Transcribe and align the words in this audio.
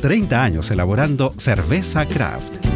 30 0.00 0.42
años 0.44 0.70
elaborando 0.70 1.34
cerveza 1.36 2.06
craft. 2.06 2.66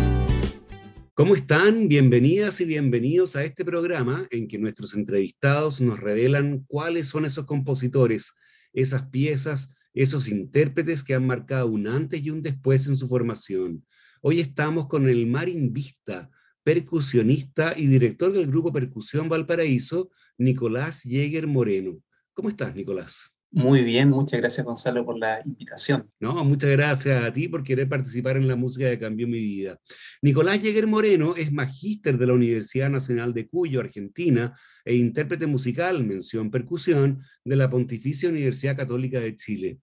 ¿Cómo 1.15 1.35
están? 1.35 1.89
Bienvenidas 1.89 2.61
y 2.61 2.65
bienvenidos 2.65 3.37
a 3.37 3.45
este 3.45 3.65
programa 3.65 4.27
en 4.31 4.49
que 4.49 4.59
nuestros 4.59 4.95
entrevistados 4.95 5.81
nos 5.81 6.01
revelan 6.01 6.65
cuáles 6.67 7.09
son 7.09 7.25
esos 7.25 7.47
compositores, 7.47 8.33
esas 8.73 9.09
piezas, 9.11 9.75
esos 9.95 10.29
intérpretes 10.29 11.03
que 11.03 11.15
han 11.15 11.27
marcado 11.27 11.69
un 11.69 11.87
antes 11.87 12.23
y 12.23 12.31
un 12.31 12.43
después 12.43 12.87
en 12.89 12.97
su 12.97 13.09
formación. 13.09 13.87
Hoy 14.23 14.41
estamos 14.41 14.89
con 14.89 15.09
el 15.09 15.27
marimbista, 15.27 16.31
percusionista 16.63 17.75
y 17.77 17.87
director 17.87 18.33
del 18.33 18.47
grupo 18.47 18.73
Percusión 18.73 19.29
Valparaíso, 19.29 20.11
Nicolás 20.39 21.03
Jäger 21.03 21.47
Moreno. 21.47 22.01
¿Cómo 22.33 22.49
estás, 22.49 22.75
Nicolás? 22.75 23.34
Muy 23.57 23.85
bien, 23.85 24.11
muchas 24.11 24.41
gracias 24.41 24.67
Gonzalo 24.67 25.05
por 25.07 25.17
la 25.17 25.41
invitación. 25.47 26.11
No, 26.19 26.45
muchas 26.45 26.71
gracias 26.71 27.25
a 27.25 27.33
ti 27.33 27.47
por 27.47 27.63
querer 27.63 27.89
participar 27.89 28.37
en 28.37 28.49
la 28.49 28.57
música 28.57 28.91
que 28.91 28.99
cambió 28.99 29.29
mi 29.29 29.39
vida. 29.39 29.79
Nicolás 30.23 30.59
Jäger 30.61 30.89
Moreno 30.89 31.37
es 31.37 31.53
magíster 31.53 32.19
de 32.19 32.27
la 32.27 32.33
Universidad 32.33 32.91
Nacional 32.91 33.33
de 33.33 33.47
Cuyo, 33.47 33.79
Argentina, 33.79 34.59
e 34.85 34.97
intérprete 34.97 35.47
musical, 35.47 36.03
mención 36.03 36.51
percusión, 36.51 37.23
de 37.45 37.55
la 37.55 37.71
Pontificia 37.71 38.29
Universidad 38.29 38.77
Católica 38.77 39.21
de 39.21 39.37
Chile. 39.37 39.79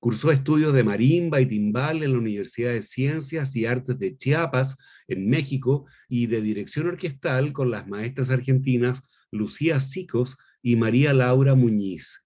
Cursó 0.00 0.32
estudios 0.32 0.74
de 0.74 0.82
marimba 0.82 1.40
y 1.40 1.46
timbal 1.46 2.02
en 2.02 2.14
la 2.14 2.18
Universidad 2.18 2.72
de 2.72 2.82
Ciencias 2.82 3.54
y 3.54 3.66
Artes 3.66 4.00
de 4.00 4.16
Chiapas, 4.16 4.78
en 5.06 5.30
México, 5.30 5.86
y 6.08 6.26
de 6.26 6.40
dirección 6.42 6.88
orquestal 6.88 7.52
con 7.52 7.70
las 7.70 7.86
maestras 7.86 8.30
argentinas 8.30 9.08
Lucía 9.30 9.78
Sicos 9.78 10.38
y 10.60 10.74
María 10.74 11.14
Laura 11.14 11.54
Muñiz 11.54 12.22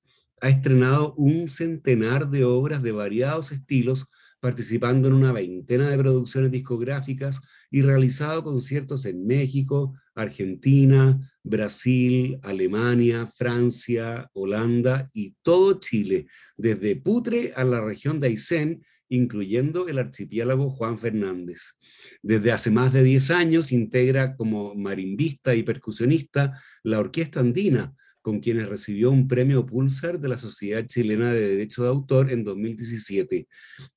ha 0.46 0.50
estrenado 0.50 1.12
un 1.14 1.48
centenar 1.48 2.30
de 2.30 2.44
obras 2.44 2.80
de 2.80 2.92
variados 2.92 3.50
estilos, 3.50 4.06
participando 4.38 5.08
en 5.08 5.14
una 5.14 5.32
veintena 5.32 5.90
de 5.90 5.98
producciones 5.98 6.52
discográficas 6.52 7.40
y 7.68 7.82
realizado 7.82 8.44
conciertos 8.44 9.06
en 9.06 9.26
México, 9.26 9.94
Argentina, 10.14 11.18
Brasil, 11.42 12.38
Alemania, 12.44 13.26
Francia, 13.26 14.30
Holanda 14.34 15.10
y 15.12 15.34
todo 15.42 15.80
Chile, 15.80 16.26
desde 16.56 16.94
Putre 16.94 17.52
a 17.56 17.64
la 17.64 17.80
región 17.80 18.20
de 18.20 18.28
Aysén, 18.28 18.84
incluyendo 19.08 19.88
el 19.88 19.98
archipiélago 19.98 20.70
Juan 20.70 21.00
Fernández. 21.00 21.74
Desde 22.22 22.52
hace 22.52 22.70
más 22.70 22.92
de 22.92 23.02
10 23.02 23.32
años 23.32 23.72
integra 23.72 24.36
como 24.36 24.76
marimbista 24.76 25.56
y 25.56 25.64
percusionista 25.64 26.56
la 26.84 27.00
Orquesta 27.00 27.40
Andina, 27.40 27.96
con 28.26 28.40
quienes 28.40 28.68
recibió 28.68 29.12
un 29.12 29.28
premio 29.28 29.64
Pulsar 29.64 30.18
de 30.18 30.28
la 30.28 30.36
Sociedad 30.36 30.84
Chilena 30.84 31.32
de 31.32 31.48
Derecho 31.48 31.84
de 31.84 31.90
Autor 31.90 32.32
en 32.32 32.42
2017. 32.42 33.46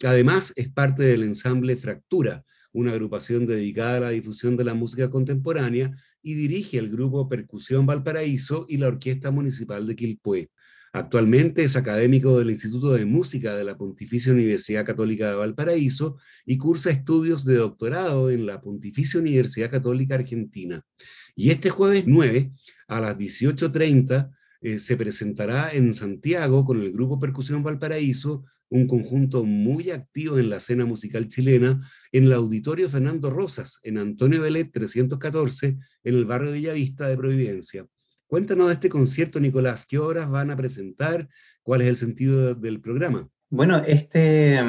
Además, 0.05 0.53
es 0.55 0.71
parte 0.71 1.01
del 1.01 1.23
ensamble 1.23 1.75
Fractura, 1.77 2.45
una 2.71 2.91
agrupación 2.91 3.47
dedicada 3.47 3.97
a 3.97 3.99
la 4.01 4.09
difusión 4.11 4.55
de 4.55 4.65
la 4.65 4.75
música 4.75 5.09
contemporánea, 5.09 5.89
y 6.21 6.35
dirige 6.35 6.77
el 6.77 6.91
grupo 6.91 7.27
Percusión 7.27 7.87
Valparaíso 7.87 8.67
y 8.69 8.77
la 8.77 8.89
Orquesta 8.89 9.31
Municipal 9.31 9.87
de 9.87 9.95
Quilpué. 9.95 10.51
Actualmente 10.93 11.63
es 11.63 11.75
académico 11.75 12.37
del 12.37 12.51
Instituto 12.51 12.91
de 12.91 13.05
Música 13.05 13.55
de 13.55 13.63
la 13.63 13.77
Pontificia 13.77 14.31
Universidad 14.31 14.85
Católica 14.85 15.29
de 15.29 15.37
Valparaíso 15.37 16.17
y 16.45 16.59
cursa 16.59 16.91
estudios 16.91 17.45
de 17.45 17.55
doctorado 17.55 18.29
en 18.29 18.45
la 18.45 18.61
Pontificia 18.61 19.19
Universidad 19.19 19.71
Católica 19.71 20.13
Argentina. 20.13 20.83
Y 21.35 21.49
este 21.49 21.71
jueves 21.71 22.03
9 22.05 22.51
a 22.89 22.99
las 22.99 23.17
18.30 23.17 24.31
eh, 24.61 24.79
se 24.79 24.97
presentará 24.97 25.71
en 25.71 25.93
Santiago 25.93 26.65
con 26.65 26.81
el 26.81 26.91
grupo 26.91 27.17
Percusión 27.17 27.63
Valparaíso, 27.63 28.43
un 28.67 28.87
conjunto 28.87 29.43
muy 29.45 29.89
activo 29.89 30.37
en 30.37 30.49
la 30.49 30.57
escena 30.57 30.85
musical 30.85 31.29
chilena, 31.29 31.81
en 32.11 32.25
el 32.25 32.33
Auditorio 32.33 32.89
Fernando 32.89 33.29
Rosas, 33.29 33.79
en 33.83 33.97
Antonio 33.97 34.41
Belet 34.41 34.71
314, 34.71 35.77
en 36.03 36.15
el 36.15 36.25
barrio 36.25 36.51
Villavista 36.51 37.07
de 37.07 37.15
Providencia. 37.17 37.87
Cuéntanos 38.27 38.67
de 38.67 38.73
este 38.73 38.89
concierto, 38.89 39.39
Nicolás. 39.39 39.85
¿Qué 39.87 39.97
obras 39.97 40.29
van 40.29 40.51
a 40.51 40.57
presentar? 40.57 41.29
¿Cuál 41.63 41.81
es 41.81 41.87
el 41.87 41.95
sentido 41.95 42.53
del 42.53 42.81
programa? 42.81 43.27
Bueno, 43.49 43.77
este, 43.87 44.59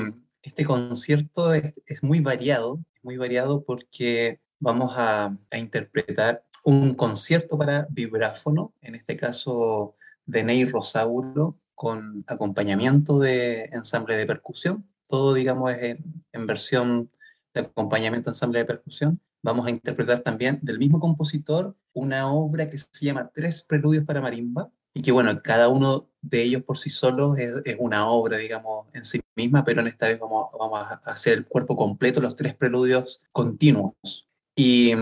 este 0.42 0.64
concierto 0.64 1.52
es, 1.52 2.02
muy 2.02 2.20
variado, 2.20 2.82
muy 3.02 3.16
variado 3.16 3.64
porque 3.64 4.40
vamos 4.60 4.94
a 4.96 5.36
interpretar 5.52 6.44
un 6.64 6.94
concierto 6.94 7.56
para 7.58 7.86
vibráfono, 7.90 8.74
en 8.80 8.94
este 8.94 9.16
caso 9.16 9.94
de 10.26 10.44
Ney 10.44 10.64
Rosauro, 10.64 11.58
con 11.74 12.24
acompañamiento 12.26 13.18
de 13.18 13.64
ensamble 13.72 14.16
de 14.16 14.26
percusión. 14.26 14.86
Todo, 15.06 15.34
digamos, 15.34 15.72
es 15.72 15.96
en, 16.32 16.46
versión 16.46 17.10
de 17.54 17.60
acompañamiento 17.60 18.30
ensamble 18.30 18.60
de 18.60 18.64
percusión. 18.66 19.20
Vamos 19.42 19.66
a 19.66 19.70
interpretar 19.70 20.20
también 20.20 20.58
del 20.62 20.78
mismo 20.78 21.00
compositor 21.00 21.74
una 21.92 22.30
obra 22.30 22.68
que 22.68 22.78
se 22.78 23.04
llama 23.04 23.30
Tres 23.34 23.62
Preludios 23.62 24.04
para 24.04 24.20
Marimba, 24.20 24.70
y 24.92 25.02
que 25.02 25.12
bueno, 25.12 25.40
cada 25.42 25.68
uno 25.68 26.10
de 26.20 26.42
ellos 26.42 26.62
por 26.62 26.76
sí 26.76 26.90
solo 26.90 27.36
es, 27.36 27.50
una 27.78 28.08
obra, 28.08 28.36
digamos, 28.36 28.88
en 28.92 29.04
sí 29.04 29.20
misma, 29.36 29.64
pero 29.64 29.80
en 29.80 29.86
esta 29.86 30.08
vez 30.08 30.18
vamos, 30.18 30.48
vamos 30.58 30.80
a 30.80 30.94
hacer 31.10 31.34
el 31.34 31.46
cuerpo 31.46 31.76
completo, 31.76 32.20
los 32.20 32.36
tres 32.36 32.54
preludios 32.54 33.22
continuos. 33.32 34.28
Y 34.54 34.92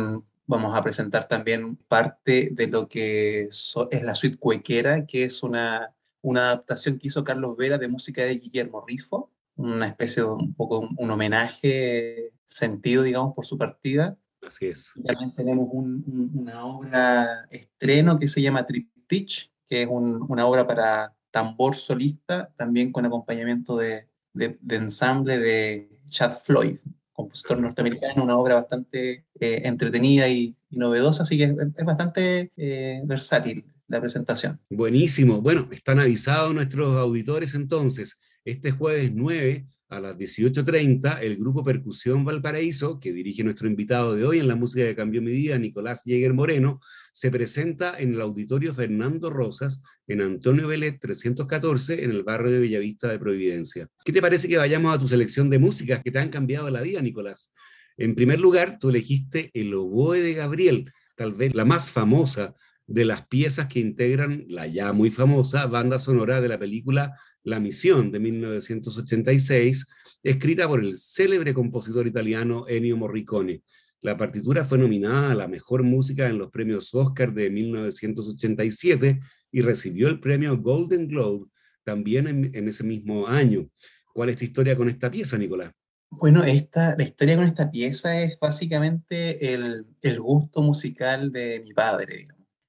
Vamos 0.49 0.75
a 0.75 0.83
presentar 0.83 1.29
también 1.29 1.77
parte 1.77 2.49
de 2.53 2.69
lo 2.69 2.89
que 2.89 3.43
es 3.43 3.77
la 4.03 4.15
suite 4.15 4.39
cuequera, 4.39 5.05
que 5.05 5.25
es 5.25 5.43
una, 5.43 5.95
una 6.23 6.47
adaptación 6.47 6.99
que 6.99 7.09
hizo 7.09 7.23
Carlos 7.23 7.55
Vera 7.59 7.77
de 7.77 7.87
música 7.89 8.23
de 8.23 8.39
Guillermo 8.39 8.83
Rifo, 8.87 9.31
una 9.57 9.87
especie 9.87 10.23
de 10.23 10.31
un 10.31 10.55
poco 10.55 10.89
un, 10.97 11.11
homenaje 11.11 12.33
sentido, 12.47 13.03
digamos, 13.03 13.35
por 13.35 13.45
su 13.45 13.59
partida. 13.59 14.17
Así 14.41 14.69
es. 14.69 14.95
también 15.05 15.35
tenemos 15.35 15.69
una 15.71 16.65
obra 16.65 17.45
estreno 17.51 18.19
que 18.19 18.27
se 18.27 18.41
llama 18.41 18.65
Triptych, 18.65 19.53
que 19.67 19.83
es 19.83 19.89
una 19.91 20.47
obra 20.47 20.67
para 20.67 21.15
tambor 21.31 21.77
solista, 21.77 22.51
también 22.57 22.91
con 22.91 23.05
acompañamiento 23.05 23.77
de, 23.77 24.09
de, 24.33 24.57
de 24.63 24.77
ensamble 24.77 25.39
de 25.39 26.01
Chad 26.09 26.33
Floyd, 26.33 26.79
compositor 27.19 27.61
norteamericano, 27.61 28.23
una 28.23 28.39
obra 28.39 28.55
bastante 28.55 29.25
eh, 29.41 29.63
entretenida 29.65 30.29
y, 30.29 30.55
novedosa, 30.71 31.25
así 31.25 31.37
que 31.37 31.45
es, 31.45 31.85
bastante 31.85 32.53
eh, 32.57 33.01
versátil 33.05 33.65
la 33.89 34.01
presentación. 34.01 34.61
Buenísimo. 34.71 35.41
Bueno, 35.41 35.67
están 35.73 35.99
avisados 35.99 36.55
nuestros 36.55 36.97
auditores 36.97 37.55
entonces. 37.55 38.19
Este 38.45 38.71
jueves 38.71 39.11
9 39.13 39.67
a 39.89 40.01
las 40.01 40.17
18.30, 40.17 41.21
el 41.23 41.37
grupo 41.37 41.65
Percusión 41.65 42.25
Valparaíso, 42.25 43.01
que 43.01 43.13
dirige 43.13 43.43
nuestro 43.43 43.69
invitado 43.69 44.15
de 44.15 44.25
hoy 44.25 44.39
en 44.39 44.47
la 44.47 44.55
música 44.55 44.85
que 44.85 44.95
cambió 44.95 45.23
mi 45.23 45.33
vida, 45.33 45.59
Nicolás 45.59 46.03
Jäger 46.05 46.35
Moreno, 46.35 46.81
se 47.13 47.31
presenta 47.31 47.99
en 47.99 48.15
el 48.15 48.21
Auditorio 48.21 48.75
Fernando 48.75 49.31
Rosas, 49.31 49.83
en 50.07 50.21
Antonio 50.21 50.69
Velet 50.69 51.01
314, 51.01 52.05
en 52.05 52.11
el 52.11 52.23
barrio 52.23 52.53
de 52.53 52.59
Bellavista 52.59 53.09
de 53.09 53.19
Providencia. 53.19 53.89
¿Qué 54.05 54.13
te 54.13 54.21
parece 54.21 54.47
que 54.47 54.59
vayamos 54.59 54.95
a 54.95 54.99
tu 54.99 55.09
selección 55.09 55.49
de 55.49 55.59
músicas 55.59 56.03
que 56.05 56.11
te 56.11 56.19
han 56.19 56.29
cambiado 56.29 56.71
la 56.71 56.83
vida, 56.83 57.01
Nicolás? 57.01 57.53
En 57.97 58.15
primer 58.15 58.41
lugar, 58.41 58.79
tú 58.79 58.91
elegiste 58.91 59.51
El 59.55 59.73
oboe 59.73 60.21
de 60.21 60.35
Gabriel, 60.35 60.93
tal 61.17 61.33
vez 61.33 61.55
la 61.55 61.65
más 61.65 61.91
famosa 61.91 62.55
de 62.87 63.05
las 63.05 63.27
piezas 63.27 63.69
que 63.69 63.81
integran 63.81 64.45
la 64.49 64.67
ya 64.67 64.93
muy 64.93 65.11
famosa 65.11 65.67
banda 65.67 65.99
sonora 65.99 66.41
de 66.41 66.49
la 66.49 66.59
película 66.59 67.15
La 67.49 67.61
Misión 67.61 68.13
de 68.13 68.21
1986, 68.21 69.87
escrita 70.23 70.69
por 70.69 70.85
el 70.85 70.99
célebre 70.99 71.55
compositor 71.55 72.07
italiano 72.07 72.67
Ennio 72.69 72.99
Morricone. 72.99 73.63
La 74.03 74.19
partitura 74.19 74.67
fue 74.67 74.77
nominada 74.77 75.33
a 75.33 75.35
la 75.35 75.49
mejor 75.49 75.83
música 75.83 76.29
en 76.29 76.37
los 76.37 76.51
premios 76.51 76.95
Oscar 76.95 77.33
de 77.33 77.49
1987 77.49 79.21
y 79.51 79.63
recibió 79.63 80.09
el 80.09 80.21
premio 80.21 80.59
Golden 80.59 81.09
Globe 81.09 81.47
también 81.85 82.53
en, 82.55 82.69
ese 82.69 82.85
mismo 82.85 83.27
año. 83.27 83.71
¿Cuál 84.13 84.29
es 84.29 84.37
tu 84.37 84.45
historia 84.45 84.77
con 84.77 84.91
esta 84.91 85.11
pieza, 85.11 85.39
Nicolás? 85.39 85.73
Bueno, 86.11 86.45
esta, 86.45 86.97
la 86.99 87.05
historia 87.05 87.37
con 87.37 87.47
esta 87.47 87.71
pieza 87.71 88.21
es 88.21 88.39
básicamente 88.39 89.55
el, 89.55 89.87
el 90.03 90.21
gusto 90.21 90.61
musical 90.61 91.33
de 91.33 91.63
mi 91.65 91.73
padre, 91.73 92.27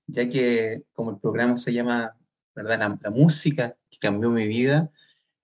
ya 0.08 0.30
que 0.30 0.84
como 0.94 1.12
el 1.12 1.20
programa 1.20 1.58
se 1.58 1.74
llama, 1.74 2.16
¿verdad? 2.64 2.98
La, 3.02 3.10
música 3.10 3.78
que 3.90 4.00
cambió 4.00 4.30
mi 4.30 4.48
vida, 4.48 4.92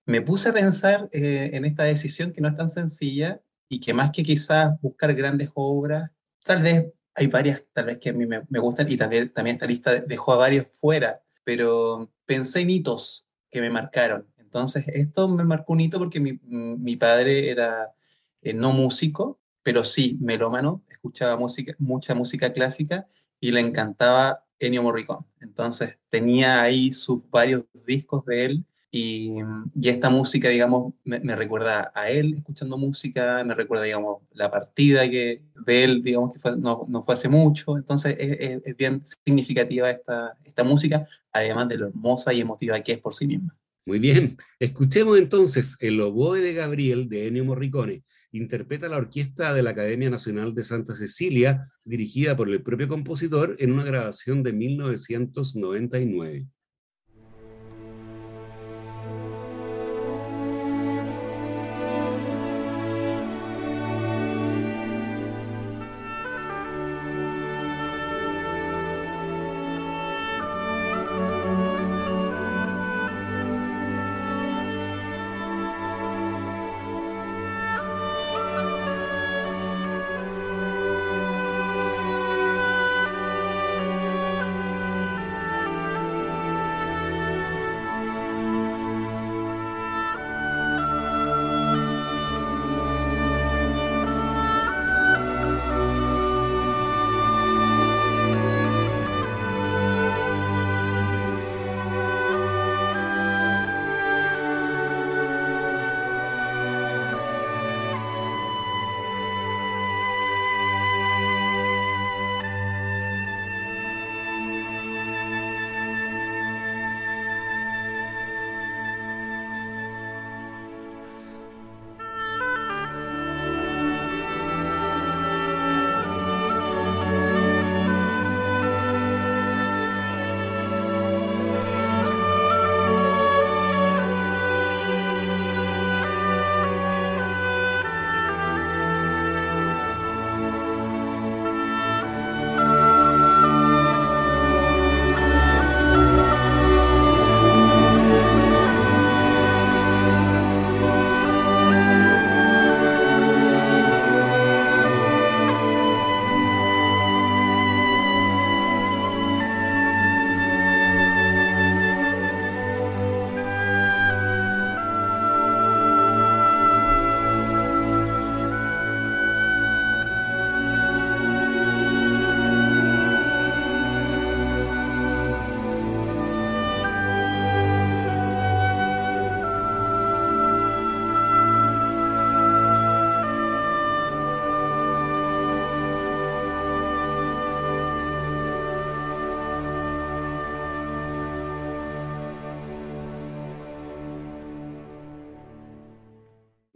me 0.06 0.22
puse 0.22 0.50
a 0.50 0.54
pensar 0.54 1.10
eh, 1.12 1.52
en 1.54 1.66
esta 1.66 1.84
decisión 1.84 2.32
que 2.32 2.42
no 2.42 2.48
es 2.48 2.56
tan 2.56 2.70
sencilla 2.70 3.42
y 3.68 3.80
que 3.80 3.94
más 3.94 4.12
que 4.12 4.24
quizás 4.24 4.80
buscar 4.82 5.14
grandes 5.16 5.50
obras, 5.56 6.12
tal 6.44 6.62
vez 6.62 6.88
hay 7.16 7.28
varias, 7.28 7.66
tal 7.74 7.86
vez 7.86 7.98
que 7.98 8.10
a 8.10 8.14
mí 8.14 8.26
me, 8.26 8.44
me 8.50 8.60
gustan 8.60 8.92
y 8.92 8.98
también, 8.98 9.32
también 9.34 9.56
esta 9.56 9.66
lista 9.66 9.96
dejó 10.02 10.34
a 10.34 10.38
varios 10.38 10.68
fuera, 10.68 11.24
pero 11.44 12.12
pensé 12.26 12.62
en 12.62 12.70
hitos 12.70 13.26
que 13.50 13.62
me 13.62 13.70
marcaron. 13.70 14.28
Entonces, 14.38 14.88
esto 14.88 15.28
me 15.28 15.44
marcó 15.44 15.74
un 15.74 15.82
hito 15.82 15.98
porque 15.98 16.20
mi, 16.20 16.40
mi 16.44 16.96
padre 16.98 17.50
era 17.50 17.94
eh, 18.42 18.54
no 18.54 18.74
músico, 18.74 19.40
pero 19.64 19.84
sí 19.84 20.18
melómano, 20.22 20.84
escuchaba 20.88 21.36
música, 21.36 21.74
mucha 21.80 22.14
música 22.14 22.54
clásica 22.54 23.08
y 23.40 23.52
le 23.52 23.62
encantaba 23.62 24.45
Ennio 24.60 24.84
Morricone. 24.84 25.26
Entonces, 25.42 25.98
tenía 26.10 26.62
ahí 26.62 26.92
sus 26.92 27.30
varios 27.30 27.66
discos 27.86 28.26
de 28.26 28.46
él 28.46 28.66
y, 28.96 29.36
esta 29.84 30.10
música, 30.10 30.48
digamos, 30.48 30.94
me, 31.04 31.36
recuerda 31.36 31.92
a 31.94 32.10
él 32.10 32.36
escuchando 32.38 32.78
música, 32.78 33.44
me 33.44 33.54
recuerda, 33.54 33.84
digamos, 33.84 34.22
la 34.32 34.50
partida 34.50 35.10
que, 35.10 35.42
de 35.66 35.84
él, 35.84 36.02
digamos, 36.02 36.34
que 36.34 36.40
no, 36.58 36.84
no, 36.88 37.04
fue 37.04 37.16
hace 37.16 37.28
mucho. 37.28 37.76
Entonces 37.76 38.16
es, 38.18 38.62
es, 38.64 38.78
bien 38.78 39.02
significativa 39.04 39.90
esta, 39.90 40.38
esta 40.46 40.64
música, 40.64 41.06
además 41.34 41.68
de 41.68 41.78
lo 41.78 41.88
hermosa 41.88 42.34
y 42.34 42.40
emotiva 42.40 42.80
que 42.80 42.94
es 42.94 43.00
por 43.00 43.14
sí 43.14 43.28
misma. 43.28 43.54
Muy 43.86 44.00
bien, 44.00 44.38
escuchemos 44.60 45.18
entonces 45.18 45.76
el 45.80 46.00
oboe 46.00 46.40
de 46.40 46.54
Gabriel 46.54 47.10
de 47.10 47.28
Ennio 47.28 47.44
Morricone. 47.44 48.04
Interpreta 48.36 48.90
la 48.90 48.98
orquesta 48.98 49.54
de 49.54 49.64
la 49.64 49.70
Academia 49.70 50.10
Nacional 50.10 50.54
de 50.54 50.66
Santa 50.66 50.94
Cecilia, 50.94 51.72
dirigida 51.86 52.36
por 52.36 52.50
el 52.50 52.62
propio 52.62 52.90
compositor 52.90 53.56
en 53.60 53.72
una 53.72 53.86
grabación 53.86 54.44
de 54.44 54.52
1999. 54.52 56.46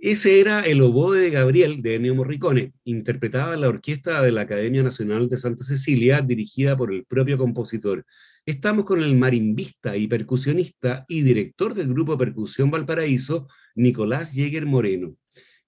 Ese 0.09 0.39
era 0.39 0.61
el 0.61 0.81
oboe 0.81 1.19
de 1.19 1.29
Gabriel 1.29 1.83
de 1.83 1.93
Ennio 1.93 2.15
Morricone, 2.15 2.73
interpretaba 2.83 3.55
la 3.57 3.69
orquesta 3.69 4.23
de 4.23 4.31
la 4.31 4.41
Academia 4.41 4.81
Nacional 4.81 5.29
de 5.29 5.37
Santa 5.37 5.63
Cecilia, 5.63 6.21
dirigida 6.21 6.75
por 6.75 6.91
el 6.91 7.05
propio 7.05 7.37
compositor. 7.37 8.03
Estamos 8.43 8.85
con 8.85 9.03
el 9.03 9.13
marimbista 9.13 9.95
y 9.95 10.07
percusionista 10.07 11.05
y 11.07 11.21
director 11.21 11.75
del 11.75 11.89
grupo 11.89 12.17
Percusión 12.17 12.71
Valparaíso, 12.71 13.47
Nicolás 13.75 14.31
Jäger 14.31 14.65
Moreno. 14.65 15.15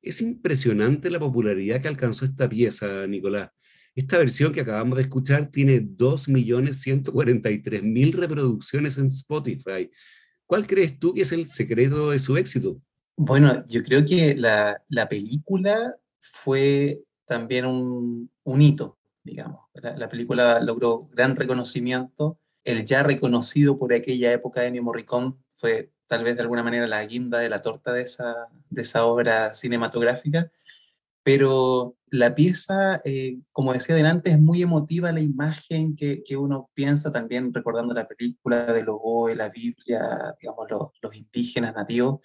Es 0.01 0.23
impresionante 0.23 1.11
la 1.11 1.19
popularidad 1.19 1.79
que 1.79 1.89
alcanzó 1.89 2.25
esta 2.25 2.49
pieza, 2.49 3.05
Nicolás. 3.05 3.51
Esta 3.93 4.17
versión 4.17 4.53
que 4.53 4.61
acabamos 4.61 4.97
de 4.97 5.03
escuchar 5.03 5.51
tiene 5.51 5.81
2.143.000 5.81 8.13
reproducciones 8.13 8.97
en 8.97 9.05
Spotify. 9.05 9.91
¿Cuál 10.47 10.65
crees 10.65 10.97
tú 10.97 11.13
que 11.13 11.21
es 11.21 11.31
el 11.31 11.47
secreto 11.47 12.09
de 12.09 12.17
su 12.17 12.37
éxito? 12.37 12.81
Bueno, 13.15 13.65
yo 13.67 13.83
creo 13.83 14.05
que 14.05 14.35
la, 14.35 14.81
la 14.89 15.07
película 15.07 15.95
fue 16.19 17.03
también 17.25 17.65
un, 17.65 18.29
hito, 18.61 18.97
digamos. 19.23 19.61
La, 19.73 19.95
la, 19.95 20.09
película 20.09 20.59
logró 20.61 21.07
gran 21.11 21.35
reconocimiento. 21.35 22.39
El 22.63 22.85
ya 22.85 23.03
reconocido 23.03 23.77
por 23.77 23.93
aquella 23.93 24.31
época 24.31 24.61
de 24.61 24.67
Ennio 24.67 24.83
Morricone 24.83 25.35
fue 25.49 25.91
tal 26.07 26.23
vez 26.23 26.35
de 26.35 26.41
alguna 26.41 26.63
manera 26.63 26.87
la 26.87 27.05
guinda 27.05 27.39
de 27.39 27.49
la 27.49 27.61
torta 27.61 27.93
de 27.93 28.01
esa, 28.01 28.47
de 28.69 28.81
esa 28.81 29.05
obra 29.05 29.53
cinematográfica. 29.53 30.51
Pero 31.23 31.95
la 32.07 32.33
pieza, 32.33 32.99
eh, 33.05 33.39
como 33.53 33.73
decía 33.73 33.95
adelante, 33.95 34.31
es 34.31 34.39
muy 34.39 34.61
emotiva 34.63 35.11
la 35.11 35.21
imagen 35.21 35.95
que, 35.95 36.23
que, 36.23 36.35
uno 36.35 36.69
piensa 36.73 37.11
también 37.11 37.53
recordando 37.53 37.93
la 37.93 38.07
película 38.07 38.65
de 38.73 38.83
Lobo, 38.83 39.29
la 39.29 39.49
Biblia, 39.49 40.35
digamos, 40.41 40.67
los, 40.69 40.89
los 41.01 41.15
indígenas 41.15 41.75
nativos 41.75 42.19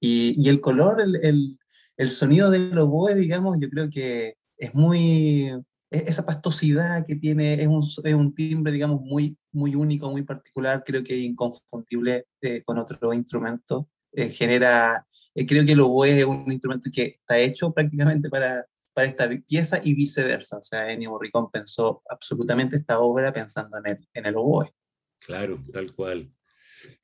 y, 0.00 0.48
el 0.48 0.60
color, 0.60 1.00
el, 1.00 1.58
el, 1.96 2.10
sonido 2.10 2.50
del 2.50 2.76
oboe, 2.78 3.14
digamos, 3.14 3.58
yo 3.60 3.68
creo 3.68 3.90
que 3.90 4.36
es 4.56 4.74
muy, 4.74 5.48
e, 5.90 6.04
esa 6.06 6.24
pastosidad 6.24 7.04
que 7.06 7.16
tiene, 7.16 7.54
es 7.54 7.66
un, 7.66 7.82
es 8.04 8.14
un 8.14 8.34
timbre, 8.34 8.72
digamos, 8.72 9.00
muy, 9.00 9.36
muy 9.52 9.74
único, 9.74 10.10
muy 10.10 10.22
particular, 10.22 10.82
creo 10.84 11.02
que 11.02 11.16
inconfundible 11.16 12.26
eh, 12.40 12.62
con 12.62 12.78
otro 12.78 13.12
instrumento. 13.12 13.88
Eh, 14.12 14.30
genera, 14.30 15.04
eh, 15.34 15.46
creo 15.46 15.64
que 15.66 15.72
el 15.72 15.80
oboe 15.80 16.20
es 16.20 16.24
un 16.24 16.50
instrumento 16.50 16.90
que 16.92 17.18
está 17.20 17.38
hecho 17.38 17.72
prácticamente 17.72 18.30
para, 18.30 18.66
para 18.92 19.06
esta 19.06 19.28
pieza 19.46 19.80
y 19.82 19.94
viceversa. 19.94 20.58
O 20.58 20.62
sea, 20.62 20.90
Ennio 20.90 21.10
Morricone 21.10 21.48
pensó 21.52 22.02
absolutamente 22.08 22.76
esta 22.76 23.00
obra 23.00 23.32
pensando 23.32 23.76
en 23.78 23.92
el, 23.92 24.08
en 24.14 24.26
el 24.26 24.36
oboe. 24.36 24.72
Claro, 25.20 25.62
tal 25.72 25.94
cual. 25.94 26.32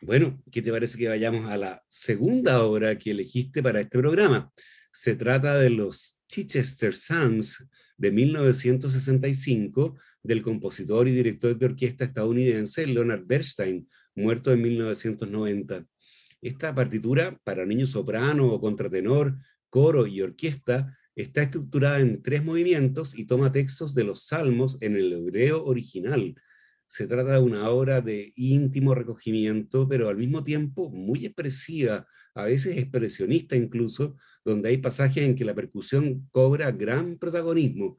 Bueno, 0.00 0.42
¿qué 0.50 0.62
te 0.62 0.70
parece 0.70 0.98
que 0.98 1.08
vayamos 1.08 1.50
a 1.50 1.56
la 1.56 1.82
segunda 1.88 2.62
obra 2.62 2.98
que 2.98 3.12
elegiste 3.12 3.62
para 3.62 3.80
este 3.80 3.98
programa? 3.98 4.52
Se 4.92 5.16
trata 5.16 5.58
de 5.58 5.70
los 5.70 6.20
Chichester 6.28 6.94
Sounds 6.94 7.66
de 7.96 8.10
1965 8.10 9.98
del 10.22 10.42
compositor 10.42 11.08
y 11.08 11.12
director 11.12 11.56
de 11.56 11.66
orquesta 11.66 12.04
estadounidense 12.04 12.86
Leonard 12.86 13.24
Bernstein, 13.26 13.88
muerto 14.14 14.52
en 14.52 14.62
1990. 14.62 15.86
Esta 16.40 16.74
partitura 16.74 17.38
para 17.44 17.64
niño 17.64 17.86
soprano 17.86 18.48
o 18.48 18.60
contratenor, 18.60 19.38
coro 19.70 20.06
y 20.06 20.20
orquesta 20.22 20.96
está 21.16 21.42
estructurada 21.42 22.00
en 22.00 22.22
tres 22.22 22.44
movimientos 22.44 23.16
y 23.16 23.26
toma 23.26 23.52
textos 23.52 23.94
de 23.94 24.04
los 24.04 24.26
salmos 24.26 24.76
en 24.80 24.96
el 24.96 25.12
hebreo 25.12 25.64
original. 25.64 26.34
Se 26.94 27.08
trata 27.08 27.32
de 27.32 27.38
una 27.40 27.70
obra 27.70 28.00
de 28.00 28.32
íntimo 28.36 28.94
recogimiento, 28.94 29.88
pero 29.88 30.08
al 30.08 30.16
mismo 30.16 30.44
tiempo 30.44 30.90
muy 30.90 31.26
expresiva, 31.26 32.06
a 32.36 32.44
veces 32.44 32.76
expresionista 32.76 33.56
incluso, 33.56 34.14
donde 34.44 34.68
hay 34.68 34.78
pasajes 34.78 35.24
en 35.24 35.34
que 35.34 35.44
la 35.44 35.56
percusión 35.56 36.28
cobra 36.30 36.70
gran 36.70 37.18
protagonismo. 37.18 37.98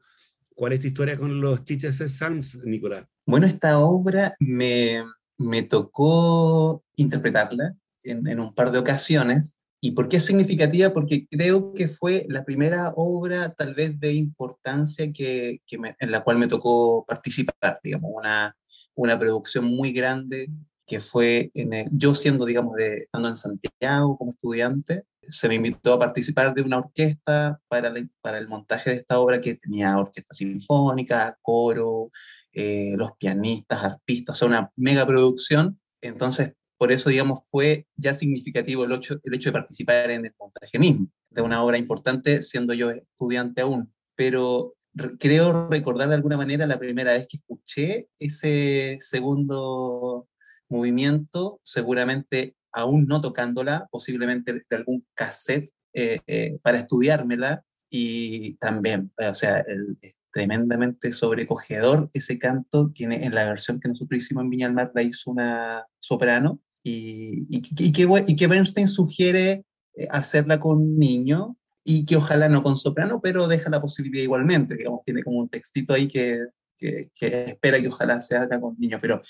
¿Cuál 0.54 0.72
es 0.72 0.80
tu 0.80 0.86
historia 0.86 1.18
con 1.18 1.42
los 1.42 1.62
Chichester 1.62 2.08
Psalms, 2.08 2.64
Nicolás? 2.64 3.04
Bueno, 3.26 3.46
esta 3.46 3.80
obra 3.80 4.34
me, 4.38 5.02
me 5.36 5.62
tocó 5.62 6.82
interpretarla 6.94 7.76
en, 8.02 8.26
en, 8.26 8.40
un 8.40 8.54
par 8.54 8.72
de 8.72 8.78
ocasiones. 8.78 9.58
¿Y 9.78 9.90
por 9.90 10.08
qué 10.08 10.16
es 10.16 10.24
significativa? 10.24 10.94
Porque 10.94 11.26
creo 11.28 11.74
que 11.74 11.88
fue 11.88 12.24
la 12.30 12.46
primera 12.46 12.94
obra 12.96 13.52
tal 13.52 13.74
vez 13.74 14.00
de 14.00 14.14
importancia 14.14 15.12
que, 15.12 15.60
que 15.66 15.76
me, 15.76 15.94
en 16.00 16.10
la 16.10 16.24
cual 16.24 16.38
me 16.38 16.48
tocó 16.48 17.04
participar, 17.06 17.78
digamos, 17.84 18.10
una, 18.14 18.56
una 18.96 19.18
producción 19.18 19.64
muy 19.64 19.92
grande 19.92 20.50
que 20.86 21.00
fue 21.00 21.50
en 21.54 21.72
el, 21.72 21.88
yo 21.92 22.14
siendo, 22.14 22.44
digamos, 22.44 22.74
de, 22.76 22.98
estando 22.98 23.28
en 23.28 23.36
Santiago 23.36 24.16
como 24.16 24.30
estudiante, 24.32 25.04
se 25.22 25.48
me 25.48 25.56
invitó 25.56 25.92
a 25.92 25.98
participar 25.98 26.54
de 26.54 26.62
una 26.62 26.78
orquesta 26.78 27.60
para, 27.68 27.92
para 28.20 28.38
el 28.38 28.48
montaje 28.48 28.90
de 28.90 28.96
esta 28.96 29.18
obra 29.18 29.40
que 29.40 29.54
tenía 29.54 29.98
orquesta 29.98 30.34
sinfónica, 30.34 31.36
coro, 31.42 32.10
eh, 32.52 32.94
los 32.96 33.12
pianistas, 33.18 33.84
arpistas, 33.84 34.36
o 34.36 34.38
sea, 34.38 34.48
una 34.48 34.72
mega 34.76 35.06
producción. 35.06 35.80
Entonces, 36.00 36.54
por 36.78 36.92
eso, 36.92 37.10
digamos, 37.10 37.48
fue 37.50 37.86
ya 37.96 38.14
significativo 38.14 38.84
el 38.84 38.92
hecho, 38.92 39.18
el 39.24 39.34
hecho 39.34 39.48
de 39.48 39.54
participar 39.54 40.10
en 40.10 40.26
el 40.26 40.34
montaje 40.38 40.78
mismo, 40.78 41.08
de 41.30 41.42
una 41.42 41.62
obra 41.62 41.78
importante, 41.78 42.42
siendo 42.42 42.74
yo 42.74 42.90
estudiante 42.90 43.62
aún. 43.62 43.92
Pero 44.14 44.74
creo 45.18 45.68
recordar 45.68 46.08
de 46.08 46.14
alguna 46.14 46.36
manera 46.36 46.66
la 46.66 46.78
primera 46.78 47.12
vez 47.12 47.26
que 47.28 47.36
escuché 47.36 48.08
ese 48.18 48.98
segundo 49.00 50.28
movimiento, 50.68 51.60
seguramente 51.62 52.56
aún 52.72 53.06
no 53.06 53.20
tocándola, 53.20 53.88
posiblemente 53.90 54.52
de 54.52 54.76
algún 54.76 55.06
cassette 55.14 55.70
eh, 55.92 56.20
eh, 56.26 56.58
para 56.62 56.78
estudiármela. 56.78 57.64
Y 57.88 58.54
también, 58.56 59.12
o 59.16 59.34
sea, 59.34 59.60
el, 59.60 59.96
es 60.02 60.16
tremendamente 60.32 61.12
sobrecogedor 61.12 62.10
ese 62.12 62.38
canto, 62.38 62.92
que 62.94 63.04
en 63.04 63.34
la 63.34 63.46
versión 63.46 63.80
que 63.80 63.88
nosotros 63.88 64.18
hicimos 64.18 64.44
en 64.44 64.50
Viña 64.50 64.66
del 64.66 64.74
Mar 64.74 64.92
la 64.94 65.02
hizo 65.02 65.30
una 65.30 65.86
soprano. 66.00 66.60
Y, 66.82 67.46
y, 67.48 67.62
y, 67.78 67.92
que, 67.92 68.08
y 68.26 68.36
que 68.36 68.46
Bernstein 68.46 68.86
sugiere 68.86 69.64
eh, 69.94 70.06
hacerla 70.10 70.60
con 70.60 70.98
niño 70.98 71.56
y 71.88 72.04
que 72.04 72.16
ojalá 72.16 72.48
no 72.48 72.64
con 72.64 72.76
soprano, 72.76 73.20
pero 73.22 73.46
deja 73.46 73.70
la 73.70 73.80
posibilidad 73.80 74.24
igualmente, 74.24 74.74
digamos, 74.74 75.04
tiene 75.04 75.22
como 75.22 75.38
un 75.38 75.48
textito 75.48 75.94
ahí 75.94 76.08
que, 76.08 76.46
que, 76.76 77.10
que 77.14 77.44
espera 77.44 77.80
que 77.80 77.88
ojalá 77.88 78.20
se 78.20 78.36
haga 78.36 78.60
con 78.60 78.76
niño, 78.76 78.98
pero 79.00 79.20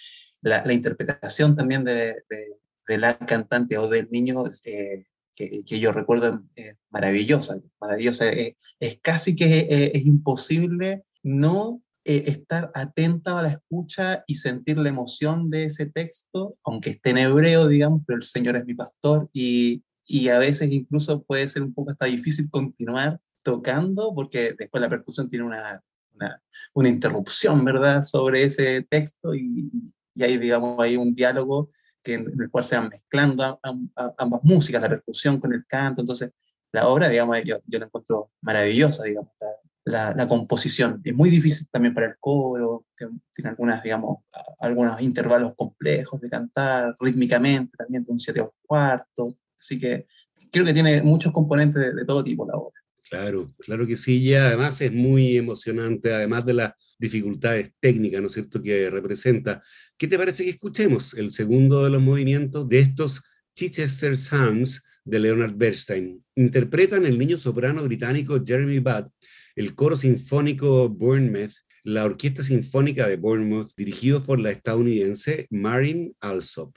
la, 0.41 0.65
la 0.65 0.73
interpretación 0.73 1.55
también 1.55 1.85
de, 1.85 2.25
de, 2.31 2.57
de, 2.89 2.99
la 2.99 3.19
cantante 3.19 3.77
o 3.77 3.89
del 3.89 4.09
niño 4.11 4.45
eh, 4.65 5.05
que, 5.35 5.63
que, 5.65 5.79
yo 5.79 5.93
recuerdo 5.93 6.43
es 6.55 6.77
maravillosa, 6.89 7.61
maravillosa, 7.79 8.31
es, 8.31 8.55
es 8.81 8.99
casi 9.03 9.37
que 9.37 9.59
es, 9.69 9.91
es 9.95 10.07
imposible 10.07 11.05
no 11.23 11.83
eh, 12.09 12.25
estar 12.29 12.71
atenta 12.73 13.39
a 13.39 13.43
la 13.43 13.49
escucha 13.49 14.23
y 14.27 14.37
sentir 14.37 14.79
la 14.79 14.89
emoción 14.89 15.51
de 15.51 15.65
ese 15.65 15.87
texto, 15.87 16.57
aunque 16.65 16.91
esté 16.91 17.11
en 17.11 17.19
hebreo, 17.19 17.67
digamos, 17.69 18.03
pero 18.07 18.19
el 18.19 18.23
Señor 18.23 18.57
es 18.57 18.65
mi 18.65 18.75
pastor 18.75 19.29
y, 19.33 19.83
y 20.07 20.29
a 20.29 20.39
veces 20.39 20.73
incluso 20.73 21.23
puede 21.23 21.49
ser 21.49 21.63
un 21.63 21.75
poco 21.75 21.91
hasta 21.91 22.07
difícil 22.07 22.49
continuar 22.51 23.21
tocando 23.43 24.13
porque 24.15 24.55
después 24.59 24.81
la 24.81 24.89
percusión 24.89 25.29
tiene 25.31 25.45
una, 25.45 25.83
una, 26.15 26.43
una 26.75 26.89
interrupción, 26.89 27.65
¿verdad?, 27.65 28.03
sobre 28.03 28.45
ese 28.45 28.83
texto 28.83 29.35
y, 29.35 29.71
y 30.15 30.23
hay, 30.23 30.39
digamos, 30.39 30.77
hay 30.81 30.97
un 30.97 31.15
diálogo 31.15 31.69
que, 32.03 32.15
en 32.15 32.41
el 32.41 32.51
cual 32.51 32.65
se 32.65 32.77
van 32.77 32.89
mezclando 32.89 33.45
a, 33.45 33.59
a, 33.63 33.71
a 33.97 34.15
ambas 34.19 34.41
músicas, 34.45 34.81
la 34.81 34.89
percusión 34.89 35.39
con 35.39 35.53
el 35.53 35.65
canto, 35.67 36.03
entonces 36.03 36.31
la 36.73 36.89
obra, 36.89 37.09
digamos, 37.09 37.39
yo, 37.45 37.59
yo 37.67 37.79
la 37.79 37.87
encuentro 37.87 38.31
maravillosa, 38.43 39.05
digamos, 39.05 39.31
la, 39.41 39.49
la, 39.85 40.15
la, 40.15 40.29
composición. 40.29 41.01
Es 41.05 41.15
muy 41.15 41.31
difícil 41.31 41.69
también 41.71 41.95
para 41.95 42.09
el 42.09 42.17
coro, 42.19 42.85
tiene 42.97 43.51
algunas, 43.51 43.83
digamos, 43.83 44.19
algunos 44.59 45.01
intervalos 45.01 45.55
complejos 45.55 46.21
de 46.21 46.29
cantar, 46.29 46.95
rítmicamente 47.01 47.77
también 47.77 48.05
tiene 48.05 48.15
un 48.15 48.19
siete 48.19 48.45
cuarto, 48.67 49.37
Así 49.59 49.79
que 49.79 50.07
creo 50.53 50.65
que 50.65 50.75
tiene 50.75 51.03
muchos 51.03 51.33
componentes 51.33 51.95
de, 51.95 52.05
todo 52.05 52.23
tipo 52.23 52.47
la 52.47 52.57
obra. 52.57 52.81
Claro, 53.09 53.47
claro 53.59 53.87
que 53.87 53.97
sí, 53.97 54.19
y 54.19 54.35
además 54.35 54.81
es 54.81 54.93
muy 54.93 55.37
emocionante, 55.37 56.13
además 56.13 56.45
de 56.45 56.55
las 56.55 56.73
dificultades 56.99 57.71
técnicas, 57.79 58.21
¿no 58.21 58.27
es 58.27 58.33
cierto?, 58.33 58.61
que 58.61 58.91
representa. 58.91 59.63
¿Qué 59.97 60.09
te 60.09 60.19
parece 60.19 60.45
que 60.45 60.51
escuchemos 60.51 61.15
el 61.15 61.31
segundo 61.31 61.85
de 61.85 61.91
los 61.91 62.03
movimientos 62.03 62.69
de 62.69 62.81
estos 62.81 63.23
Chichester 63.55 64.19
Sounds 64.19 64.83
de 65.05 65.21
Leonard 65.21 65.55
Bernstein? 65.55 66.25
Interpretan 66.35 67.07
el 67.07 67.17
niño 67.17 67.39
soprano 67.39 67.85
británico 67.85 68.43
Jeremy 68.45 68.81
Budd, 68.81 69.07
el 69.55 69.75
coro 69.77 69.97
sinfónico 69.97 70.89
Bournemouth, 70.89 71.55
la 71.85 72.05
orquesta 72.05 72.43
sinfónica 72.43 73.07
de 73.07 73.17
Bournemouth, 73.17 73.71
dirigidos 73.77 74.23
por 74.25 74.41
la 74.41 74.51
estadounidense 74.51 75.47
Marin 75.51 76.17
Alsop. 76.19 76.77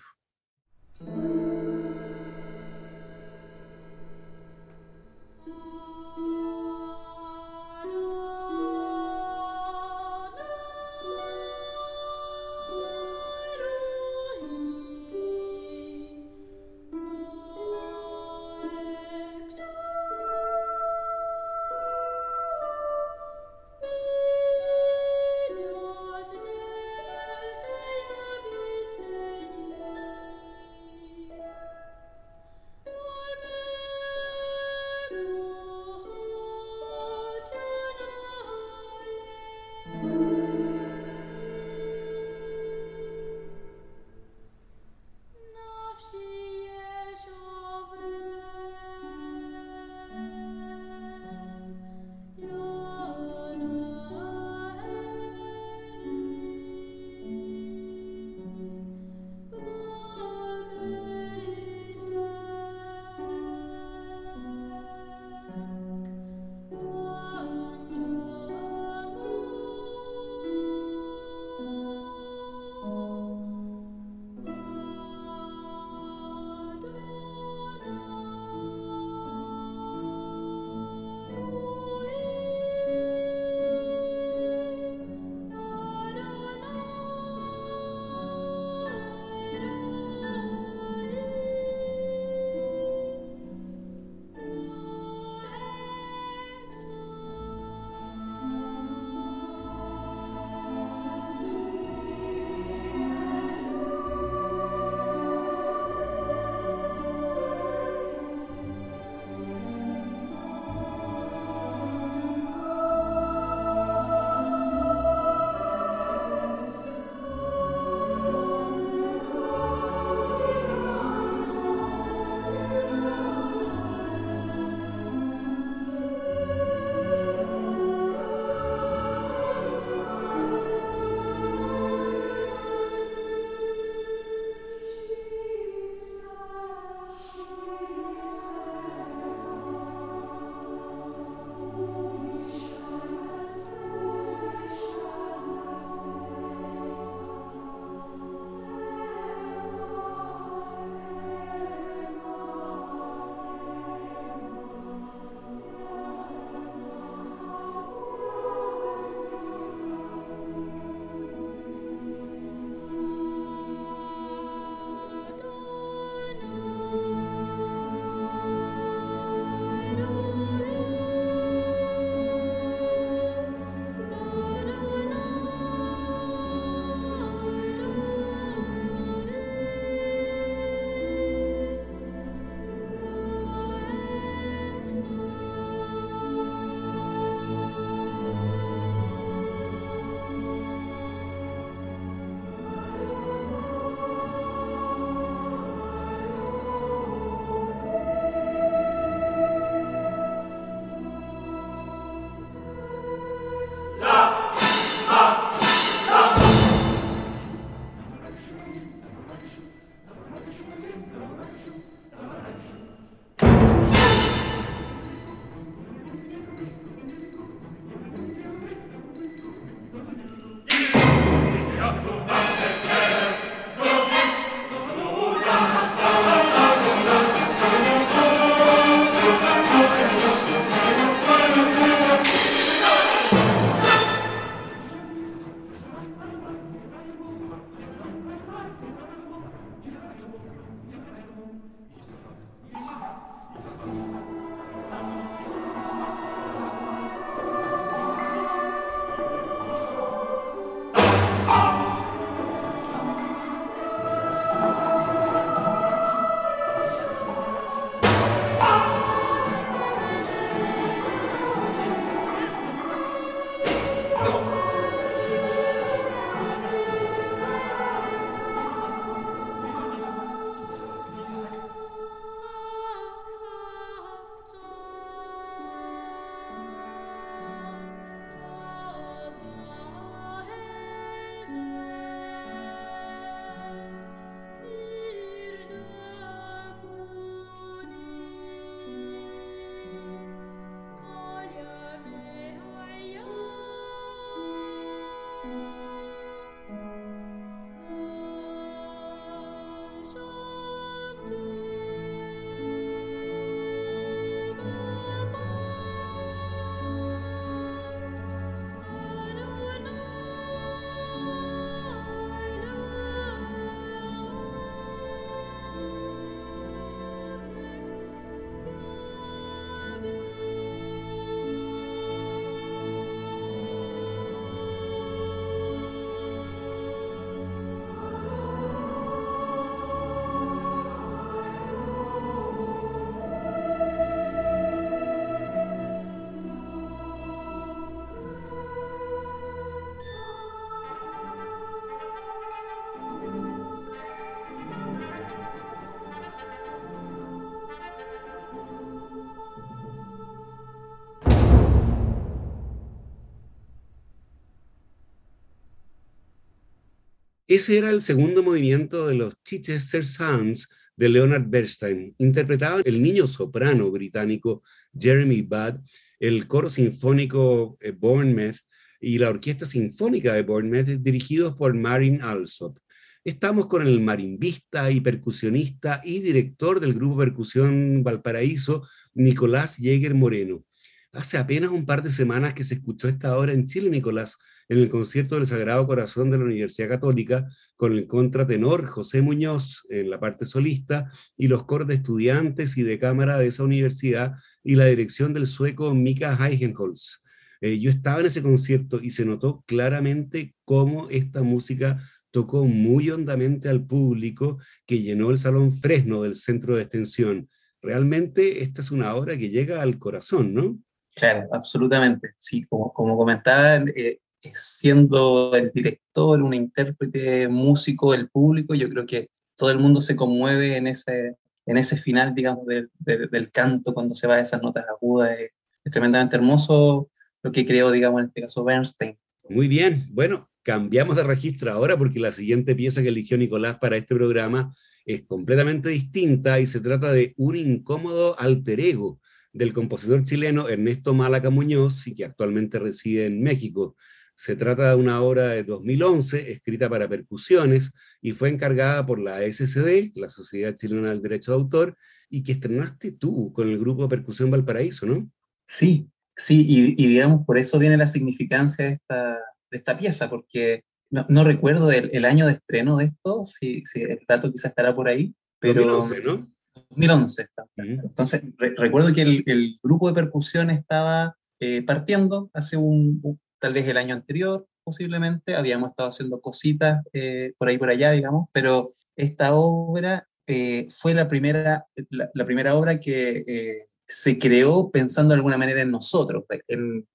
Ese 357.50 357.80
era 357.80 357.90
el 357.90 358.04
segundo 358.04 358.44
movimiento 358.44 359.08
de 359.08 359.16
los 359.16 359.34
Chichester 359.44 360.06
Sounds 360.06 360.70
de 360.96 361.10
Leonard 361.10 361.48
Bernstein. 361.48 362.14
Interpretaba 362.20 362.82
el 362.86 363.02
niño 363.02 363.26
soprano 363.26 363.90
británico 363.90 364.62
Jeremy 364.96 365.42
Budd, 365.42 365.80
el 366.20 366.46
coro 366.46 366.70
sinfónico 366.70 367.76
eh, 367.82 367.90
Bournemouth 367.90 368.58
y 369.02 369.18
la 369.18 369.32
orquesta 369.32 369.66
sinfónica 369.66 370.36
de 370.36 370.44
Bournemouth, 370.44 371.02
dirigidos 371.02 371.56
por 371.56 371.74
Marin 371.74 372.22
Alsop. 372.22 372.78
Estamos 373.24 373.66
con 373.66 373.82
el 373.82 374.00
marimbista 374.00 374.92
y 374.92 375.02
percusionista 375.02 376.02
y 376.04 376.20
director 376.20 376.80
del 376.80 376.94
grupo 376.94 377.18
Percusión 377.18 378.04
Valparaíso, 378.04 378.88
Nicolás 379.16 379.78
Jäger 379.78 380.14
Moreno. 380.14 380.64
Hace 381.12 381.40
apenas 381.40 381.72
un 381.72 381.86
par 381.86 382.04
de 382.04 382.12
semanas 382.12 382.54
que 382.54 382.64
se 382.64 382.76
escuchó 382.76 383.08
esta 383.08 383.36
obra 383.36 383.52
en 383.52 383.66
Chile, 383.66 383.90
Nicolás, 383.90 384.38
en 384.68 384.78
el 384.78 384.90
concierto 384.90 385.36
del 385.36 385.48
Sagrado 385.48 385.88
Corazón 385.88 386.30
de 386.30 386.38
la 386.38 386.44
Universidad 386.44 386.88
Católica, 386.88 387.48
con 387.76 387.94
el 387.94 388.06
contratenor 388.06 388.86
José 388.86 389.24
Muñoz 389.24 389.88
en 389.90 390.12
la 390.12 390.20
parte 390.20 390.46
solista 390.46 391.12
y 391.36 391.48
los 391.48 391.64
coros 391.64 391.88
de 391.88 391.96
estudiantes 391.96 392.78
y 392.78 392.84
de 392.84 393.00
cámara 393.00 393.40
de 393.40 393.48
esa 393.48 393.64
universidad 393.64 394.34
y 394.64 394.76
la 394.76 394.86
dirección 394.86 395.34
del 395.34 395.48
sueco 395.48 395.96
Mika 395.96 396.38
Heigenholz. 396.40 397.24
Eh, 397.62 397.80
yo 397.80 397.90
estaba 397.90 398.20
en 398.20 398.28
ese 398.28 398.44
concierto 398.44 399.00
y 399.02 399.10
se 399.10 399.26
notó 399.26 399.64
claramente 399.66 400.54
cómo 400.64 401.10
esta 401.10 401.42
música 401.42 402.04
tocó 402.30 402.66
muy 402.66 403.10
hondamente 403.10 403.68
al 403.68 403.84
público 403.84 404.60
que 404.86 405.02
llenó 405.02 405.32
el 405.32 405.40
Salón 405.40 405.74
Fresno 405.82 406.22
del 406.22 406.36
centro 406.36 406.76
de 406.76 406.84
extensión. 406.84 407.50
Realmente 407.82 408.62
esta 408.62 408.82
es 408.82 408.92
una 408.92 409.16
obra 409.16 409.36
que 409.38 409.50
llega 409.50 409.82
al 409.82 409.98
corazón, 409.98 410.54
¿no? 410.54 410.80
Claro, 411.20 411.50
absolutamente. 411.52 412.30
Sí, 412.38 412.64
como, 412.64 412.94
como 412.94 413.18
comentaba, 413.18 413.84
eh, 413.94 414.20
siendo 414.54 415.54
el 415.54 415.70
director, 415.72 416.42
un 416.42 416.54
intérprete, 416.54 417.50
músico, 417.50 418.14
el 418.14 418.30
público, 418.30 418.74
yo 418.74 418.90
creo 418.90 419.06
que 419.06 419.30
todo 419.58 419.70
el 419.70 419.80
mundo 419.80 420.00
se 420.00 420.16
conmueve 420.16 420.78
en 420.78 420.88
ese, 420.88 421.36
en 421.66 421.76
ese 421.76 421.98
final, 421.98 422.34
digamos, 422.34 422.66
del, 422.66 422.90
del, 423.00 423.52
canto, 423.52 423.94
cuando 423.94 424.16
se 424.16 424.28
va 424.28 424.36
a 424.36 424.40
esas 424.40 424.62
notas 424.62 424.86
agudas. 424.88 425.38
Es, 425.38 425.52
es, 425.84 425.92
tremendamente 425.92 426.38
hermoso 426.38 427.10
lo 427.44 427.52
que 427.52 427.66
creó, 427.66 427.92
digamos, 427.92 428.22
en 428.22 428.28
este 428.28 428.42
caso 428.42 428.64
Bernstein. 428.64 429.18
Muy 429.50 429.68
bien, 429.68 430.08
bueno, 430.12 430.50
cambiamos 430.64 431.18
de 431.18 431.24
registro 431.24 431.70
ahora 431.72 431.98
porque 431.98 432.22
la 432.22 432.32
siguiente 432.32 432.76
pieza 432.76 433.02
que 433.02 433.10
eligió 433.10 433.38
Nicolás 433.38 433.78
para 433.80 433.98
este 433.98 434.16
programa 434.16 434.74
es 435.06 435.24
completamente 435.24 435.90
distinta 435.90 436.62
y 436.62 436.66
se 436.66 436.80
trata 436.80 437.12
de 437.12 437.34
un 437.36 437.58
incómodo 437.58 438.40
alter 438.40 438.80
ego 438.80 439.20
del 439.54 439.74
compositor 439.74 440.24
chileno 440.24 440.70
Ernesto 440.70 441.14
Málaca 441.14 441.50
Muñoz 441.50 442.08
y 442.08 442.16
que 442.16 442.26
actualmente 442.26 442.80
reside 442.80 443.26
en 443.26 443.42
México. 443.42 443.96
Se 444.36 444.56
trata 444.56 444.90
de 444.90 444.96
una 444.96 445.22
obra 445.22 445.50
de 445.50 445.64
2011 445.64 446.52
escrita 446.52 446.90
para 446.90 447.10
percusiones 447.10 447.92
y 448.22 448.32
fue 448.32 448.50
encargada 448.50 449.06
por 449.06 449.20
la 449.20 449.42
SCD, 449.42 450.12
la 450.16 450.30
Sociedad 450.30 450.76
Chilena 450.76 451.10
del 451.10 451.22
Derecho 451.22 451.52
de 451.52 451.58
Autor, 451.58 451.98
y 452.30 452.44
que 452.44 452.54
estrenaste 452.54 453.12
tú 453.12 453.52
con 453.52 453.68
el 453.68 453.78
grupo 453.78 454.08
Percusión 454.08 454.50
Valparaíso, 454.50 455.06
¿no? 455.06 455.30
Sí, 455.68 456.08
sí, 456.38 456.66
y, 456.68 457.08
digamos, 457.08 457.46
por 457.46 457.58
eso 457.58 457.78
viene 457.80 457.98
la 457.98 458.08
significancia 458.08 458.86
de 458.86 458.92
esta, 458.94 459.40
de 459.70 459.78
esta 459.78 459.98
pieza, 459.98 460.30
porque 460.30 460.84
no, 461.10 461.26
no 461.28 461.44
recuerdo 461.44 461.92
el, 461.92 462.10
el, 462.14 462.24
año 462.24 462.46
de 462.46 462.54
estreno 462.54 462.98
de 462.98 463.06
esto, 463.06 463.46
si, 463.46 463.84
si, 463.86 464.04
el 464.04 464.20
dato 464.28 464.52
quizás 464.52 464.72
estará 464.72 464.96
por 464.96 465.08
ahí, 465.08 465.34
pero... 465.60 465.86
2011, 465.86 466.22
¿no? 466.22 466.59
2011. 466.90 467.48
Entonces, 467.78 468.42
re, 468.58 468.74
recuerdo 468.78 469.14
que 469.14 469.22
el, 469.22 469.44
el, 469.46 469.76
grupo 469.82 470.08
de 470.08 470.14
percusión 470.14 470.70
estaba 470.70 471.36
eh, 471.60 471.84
partiendo 471.84 472.50
hace 472.54 472.78
un, 472.78 473.40
tal 473.60 473.74
vez 473.74 473.88
el 473.88 473.98
año 473.98 474.16
anterior, 474.16 474.68
posiblemente, 474.84 475.56
habíamos 475.56 475.90
estado 475.90 476.10
haciendo 476.10 476.42
cositas 476.42 477.04
eh, 477.14 477.54
por 477.58 477.68
ahí 477.68 477.78
por 477.78 477.90
allá, 477.90 478.12
digamos, 478.12 478.48
pero 478.52 478.90
esta 479.16 479.54
obra 479.54 480.28
eh, 480.48 480.88
fue 480.90 481.14
la 481.14 481.28
primera, 481.28 481.86
la, 482.10 482.30
la, 482.34 482.46
primera 482.46 482.76
obra 482.76 483.00
que 483.00 483.86
se 484.08 484.40
creó 484.40 484.90
pensando 484.90 485.34
de 485.34 485.38
alguna 485.38 485.58
manera 485.58 485.82
en 485.82 485.92
nosotros. 485.92 486.46
El 486.68 487.06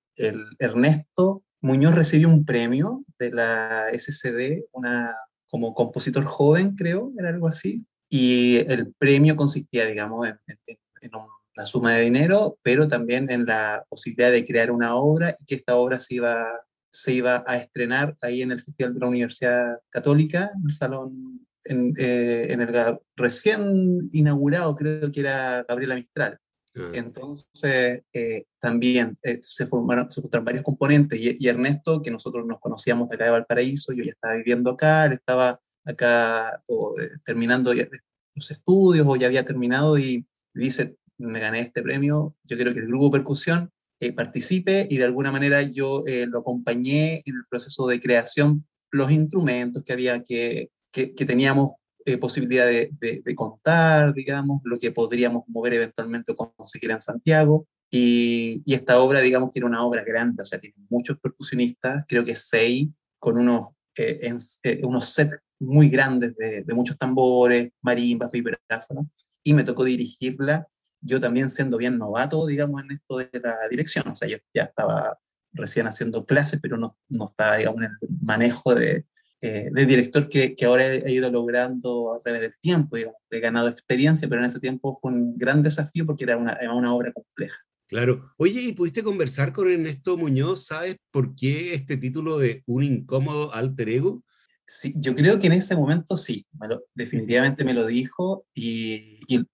Ernesto 0.58 1.42
Muñoz 1.64 1.94
recibió 1.94 2.28
un 2.28 2.44
premio 2.44 3.04
de 3.18 3.30
la 3.30 3.86
SCD, 3.90 4.66
una, 4.72 5.16
como 5.48 5.72
compositor 5.72 6.24
joven, 6.24 6.76
creo, 6.76 7.10
era 7.18 7.30
algo 7.30 7.48
así, 7.48 7.86
y 8.16 8.58
el 8.68 8.94
premio 8.96 9.34
consistía, 9.34 9.86
digamos, 9.86 10.28
en, 10.28 10.38
en, 10.46 10.78
en 11.00 11.10
una 11.56 11.66
suma 11.66 11.94
de 11.94 12.02
dinero, 12.02 12.56
pero 12.62 12.86
también 12.86 13.28
en 13.28 13.44
la 13.44 13.84
posibilidad 13.88 14.30
de 14.30 14.46
crear 14.46 14.70
una 14.70 14.94
obra 14.94 15.36
y 15.40 15.44
que 15.44 15.56
esta 15.56 15.74
obra 15.74 15.98
se 15.98 16.14
iba, 16.14 16.46
se 16.92 17.12
iba 17.12 17.42
a 17.44 17.56
estrenar 17.56 18.16
ahí 18.22 18.42
en 18.42 18.52
el 18.52 18.60
Festival 18.60 18.94
de 18.94 19.00
la 19.00 19.08
Universidad 19.08 19.80
Católica, 19.90 20.52
en 20.54 20.62
el 20.64 20.72
salón, 20.72 21.44
en, 21.64 21.92
eh, 21.98 22.52
en 22.52 22.60
el 22.60 22.98
recién 23.16 24.08
inaugurado, 24.12 24.76
creo 24.76 25.10
que 25.10 25.18
era 25.18 25.64
Gabriela 25.68 25.96
Mistral. 25.96 26.38
Entonces, 26.92 28.02
eh, 28.12 28.44
también 28.60 29.18
eh, 29.22 29.38
se, 29.42 29.66
formaron, 29.66 30.08
se 30.08 30.20
formaron 30.20 30.44
varios 30.44 30.62
componentes 30.62 31.18
y, 31.18 31.36
y, 31.38 31.48
Ernesto, 31.48 32.00
que 32.00 32.12
nosotros 32.12 32.46
nos 32.46 32.60
conocíamos 32.60 33.08
de 33.08 33.16
acá 33.16 33.24
de 33.24 33.30
Valparaíso, 33.32 33.92
yo 33.92 34.04
ya 34.04 34.12
estaba 34.12 34.34
viviendo 34.36 34.70
acá, 34.70 35.06
él 35.06 35.14
estaba 35.14 35.60
acá 35.84 36.62
o, 36.66 36.94
eh, 37.00 37.10
terminando 37.24 37.72
los 38.34 38.50
estudios 38.50 39.06
o 39.08 39.16
ya 39.16 39.26
había 39.26 39.44
terminado 39.44 39.98
y 39.98 40.26
dice, 40.52 40.96
me 41.18 41.40
gané 41.40 41.60
este 41.60 41.82
premio, 41.82 42.34
yo 42.44 42.56
quiero 42.56 42.72
que 42.72 42.80
el 42.80 42.86
grupo 42.86 43.10
Percusión 43.10 43.70
eh, 44.00 44.12
participe 44.12 44.86
y 44.90 44.96
de 44.96 45.04
alguna 45.04 45.30
manera 45.30 45.62
yo 45.62 46.04
eh, 46.06 46.26
lo 46.26 46.40
acompañé 46.40 47.22
en 47.26 47.36
el 47.36 47.44
proceso 47.48 47.86
de 47.86 48.00
creación, 48.00 48.66
los 48.90 49.10
instrumentos 49.10 49.82
que 49.84 49.92
había 49.92 50.22
que, 50.22 50.70
que, 50.92 51.24
teníamos 51.24 51.72
eh, 52.06 52.18
posibilidad 52.18 52.66
de, 52.66 53.34
contar, 53.34 54.12
digamos, 54.14 54.60
lo 54.64 54.78
que 54.78 54.92
podríamos 54.92 55.44
mover 55.48 55.74
eventualmente 55.74 56.32
o 56.32 56.36
conseguir 56.36 56.90
en 56.90 57.00
Santiago. 57.00 57.66
Y, 57.90 58.62
y, 58.66 58.74
esta 58.74 59.00
obra, 59.00 59.20
digamos 59.20 59.50
que 59.50 59.60
era 59.60 59.66
una 59.66 59.84
obra 59.84 60.02
grande, 60.04 60.42
o 60.42 60.46
sea, 60.46 60.58
tiene 60.58 60.76
muchos 60.90 61.18
percusionistas, 61.18 62.04
creo 62.08 62.24
que 62.24 62.36
seis, 62.36 62.88
con 63.18 63.38
unos, 63.38 63.68
eh, 63.96 64.18
en, 64.22 64.38
eh, 64.64 64.82
unos 64.84 65.08
sets 65.08 65.38
muy 65.60 65.88
grandes 65.88 66.36
de, 66.36 66.64
de 66.64 66.74
muchos 66.74 66.98
tambores, 66.98 67.70
marimbas, 67.82 68.30
vibráfonos, 68.32 69.06
y 69.42 69.54
me 69.54 69.64
tocó 69.64 69.84
dirigirla 69.84 70.66
yo 71.04 71.20
también 71.20 71.50
siendo 71.50 71.76
bien 71.76 71.98
novato, 71.98 72.46
digamos, 72.46 72.82
en 72.82 72.92
esto 72.92 73.18
de 73.18 73.28
la 73.42 73.56
dirección. 73.70 74.08
O 74.08 74.16
sea, 74.16 74.26
yo 74.26 74.38
ya 74.54 74.64
estaba 74.64 75.18
recién 75.52 75.86
haciendo 75.86 76.24
clases, 76.24 76.58
pero 76.60 76.76
no, 76.76 76.98
no 77.08 77.26
estaba, 77.28 77.58
digamos, 77.58 77.82
en 77.82 77.90
el 77.90 78.08
manejo 78.22 78.74
de, 78.74 79.04
eh, 79.40 79.68
de 79.70 79.86
director 79.86 80.28
que, 80.28 80.56
que, 80.56 80.64
ahora 80.64 80.92
he 80.92 81.12
ido 81.12 81.30
logrando 81.30 82.14
a 82.14 82.18
través 82.20 82.40
del 82.40 82.54
tiempo. 82.58 82.96
Digamos. 82.96 83.20
He 83.30 83.40
ganado 83.40 83.68
experiencia, 83.68 84.28
pero 84.28 84.40
en 84.40 84.46
ese 84.46 84.60
tiempo 84.60 84.96
fue 85.00 85.12
un 85.12 85.36
gran 85.36 85.62
desafío 85.62 86.06
porque 86.06 86.24
era 86.24 86.36
una, 86.36 86.58
una 86.74 86.94
obra 86.94 87.12
compleja. 87.12 87.58
Claro. 87.86 88.32
Oye, 88.38 88.62
¿y 88.62 88.72
pudiste 88.72 89.02
conversar 89.02 89.52
con 89.52 89.70
Ernesto 89.70 90.16
Muñoz? 90.16 90.66
¿Sabes 90.66 90.96
por 91.10 91.36
qué 91.36 91.74
este 91.74 91.98
título 91.98 92.38
de 92.38 92.62
Un 92.66 92.82
incómodo 92.82 93.52
alter 93.52 93.90
ego? 93.90 94.24
Sí, 94.66 94.94
yo 94.96 95.14
creo 95.14 95.38
que 95.38 95.48
en 95.48 95.52
ese 95.52 95.76
momento 95.76 96.16
sí, 96.16 96.46
me 96.58 96.68
lo, 96.68 96.84
definitivamente 96.94 97.64
me 97.64 97.74
lo 97.74 97.86
dijo 97.86 98.46
y, 98.54 99.20
y 99.28 99.44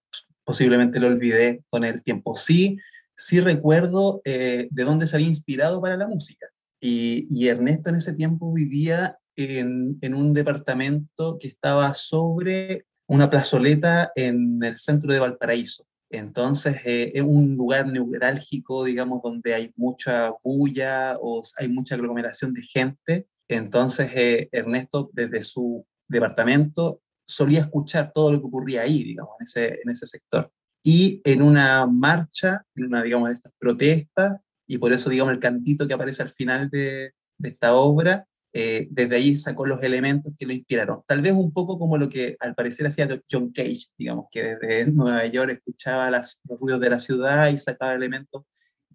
posiblemente 0.43 0.99
lo 0.99 1.07
olvidé 1.07 1.63
con 1.69 1.83
el 1.83 2.01
tiempo. 2.01 2.35
Sí, 2.35 2.77
sí 3.15 3.41
recuerdo 3.41 4.21
eh, 4.25 4.67
de 4.71 4.83
dónde 4.83 5.07
se 5.07 5.17
había 5.17 5.27
inspirado 5.27 5.81
para 5.81 5.97
la 5.97 6.07
música. 6.07 6.47
Y, 6.79 7.27
y 7.29 7.47
Ernesto 7.49 7.89
en 7.89 7.97
ese 7.97 8.13
tiempo 8.13 8.51
vivía 8.53 9.17
en, 9.35 9.97
en, 10.01 10.15
un 10.15 10.33
departamento 10.33 11.37
que 11.39 11.47
estaba 11.47 11.93
sobre 11.93 12.85
una 13.07 13.29
plazoleta 13.29 14.11
en 14.15 14.63
el 14.63 14.77
centro 14.77 15.11
de 15.13 15.19
Valparaíso. 15.19 15.85
Entonces 16.09 16.77
eh, 16.85 17.11
es 17.13 17.21
un 17.21 17.55
lugar 17.55 17.87
neurálgico, 17.87 18.83
digamos, 18.83 19.21
donde 19.23 19.53
hay 19.53 19.71
mucha 19.75 20.33
bulla 20.43 21.17
o 21.21 21.41
hay 21.57 21.69
mucha 21.69 21.95
aglomeración 21.95 22.53
de 22.53 22.61
gente. 22.63 23.27
Entonces 23.55 24.11
eh, 24.15 24.49
Ernesto 24.51 25.09
desde 25.13 25.41
su 25.41 25.85
departamento 26.07 27.01
solía 27.23 27.61
escuchar 27.61 28.11
todo 28.13 28.31
lo 28.31 28.39
que 28.39 28.47
ocurría 28.47 28.81
ahí, 28.81 29.03
digamos, 29.03 29.35
en 29.39 29.43
ese, 29.45 29.79
en 29.83 29.91
ese 29.91 30.05
sector. 30.05 30.51
Y 30.83 31.21
en 31.23 31.41
una 31.41 31.85
marcha, 31.85 32.65
en 32.75 32.85
una, 32.85 33.03
digamos, 33.03 33.29
de 33.29 33.35
estas 33.35 33.53
protestas, 33.57 34.37
y 34.67 34.77
por 34.77 34.93
eso, 34.93 35.09
digamos, 35.09 35.33
el 35.33 35.39
cantito 35.39 35.87
que 35.87 35.93
aparece 35.93 36.23
al 36.23 36.29
final 36.29 36.69
de, 36.69 37.13
esta 37.43 37.73
obra, 37.75 38.27
eh, 38.53 38.87
desde 38.91 39.15
ahí 39.15 39.35
sacó 39.35 39.65
los 39.65 39.81
elementos 39.83 40.33
que 40.37 40.45
lo 40.45 40.53
inspiraron. 40.53 41.01
Tal 41.07 41.21
vez 41.21 41.33
un 41.33 41.51
poco 41.51 41.79
como 41.79 41.97
lo 41.97 42.09
que 42.09 42.35
al 42.39 42.55
parecer 42.55 42.87
hacía 42.87 43.07
John 43.29 43.51
Cage, 43.51 43.87
digamos, 43.97 44.25
que 44.31 44.55
desde 44.55 44.85
Nueva 44.91 45.25
York 45.25 45.51
escuchaba 45.51 46.09
las, 46.09 46.39
los 46.47 46.59
ruidos 46.59 46.81
de 46.81 46.89
la 46.89 46.99
ciudad 46.99 47.49
y 47.49 47.57
sacaba 47.57 47.93
elementos. 47.93 48.43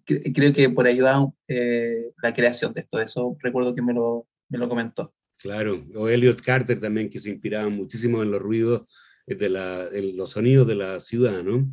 Creo 0.05 0.53
que 0.53 0.69
por 0.69 0.87
ahí 0.87 0.99
va 0.99 1.27
eh, 1.47 2.11
la 2.23 2.33
creación 2.33 2.73
de 2.73 2.81
esto. 2.81 2.99
Eso 3.01 3.35
recuerdo 3.41 3.75
que 3.75 3.81
me 3.81 3.93
lo, 3.93 4.25
me 4.49 4.57
lo 4.57 4.69
comentó. 4.69 5.13
Claro, 5.37 5.85
o 5.95 6.09
Elliot 6.09 6.41
Carter 6.41 6.79
también, 6.79 7.09
que 7.09 7.19
se 7.19 7.29
inspiraba 7.29 7.69
muchísimo 7.69 8.23
en 8.23 8.31
los 8.31 8.41
ruidos, 8.41 8.83
de 9.27 9.49
la, 9.49 9.87
en 9.91 10.15
los 10.15 10.31
sonidos 10.31 10.65
de 10.67 10.75
la 10.75 10.99
ciudad, 10.99 11.43
¿no? 11.43 11.69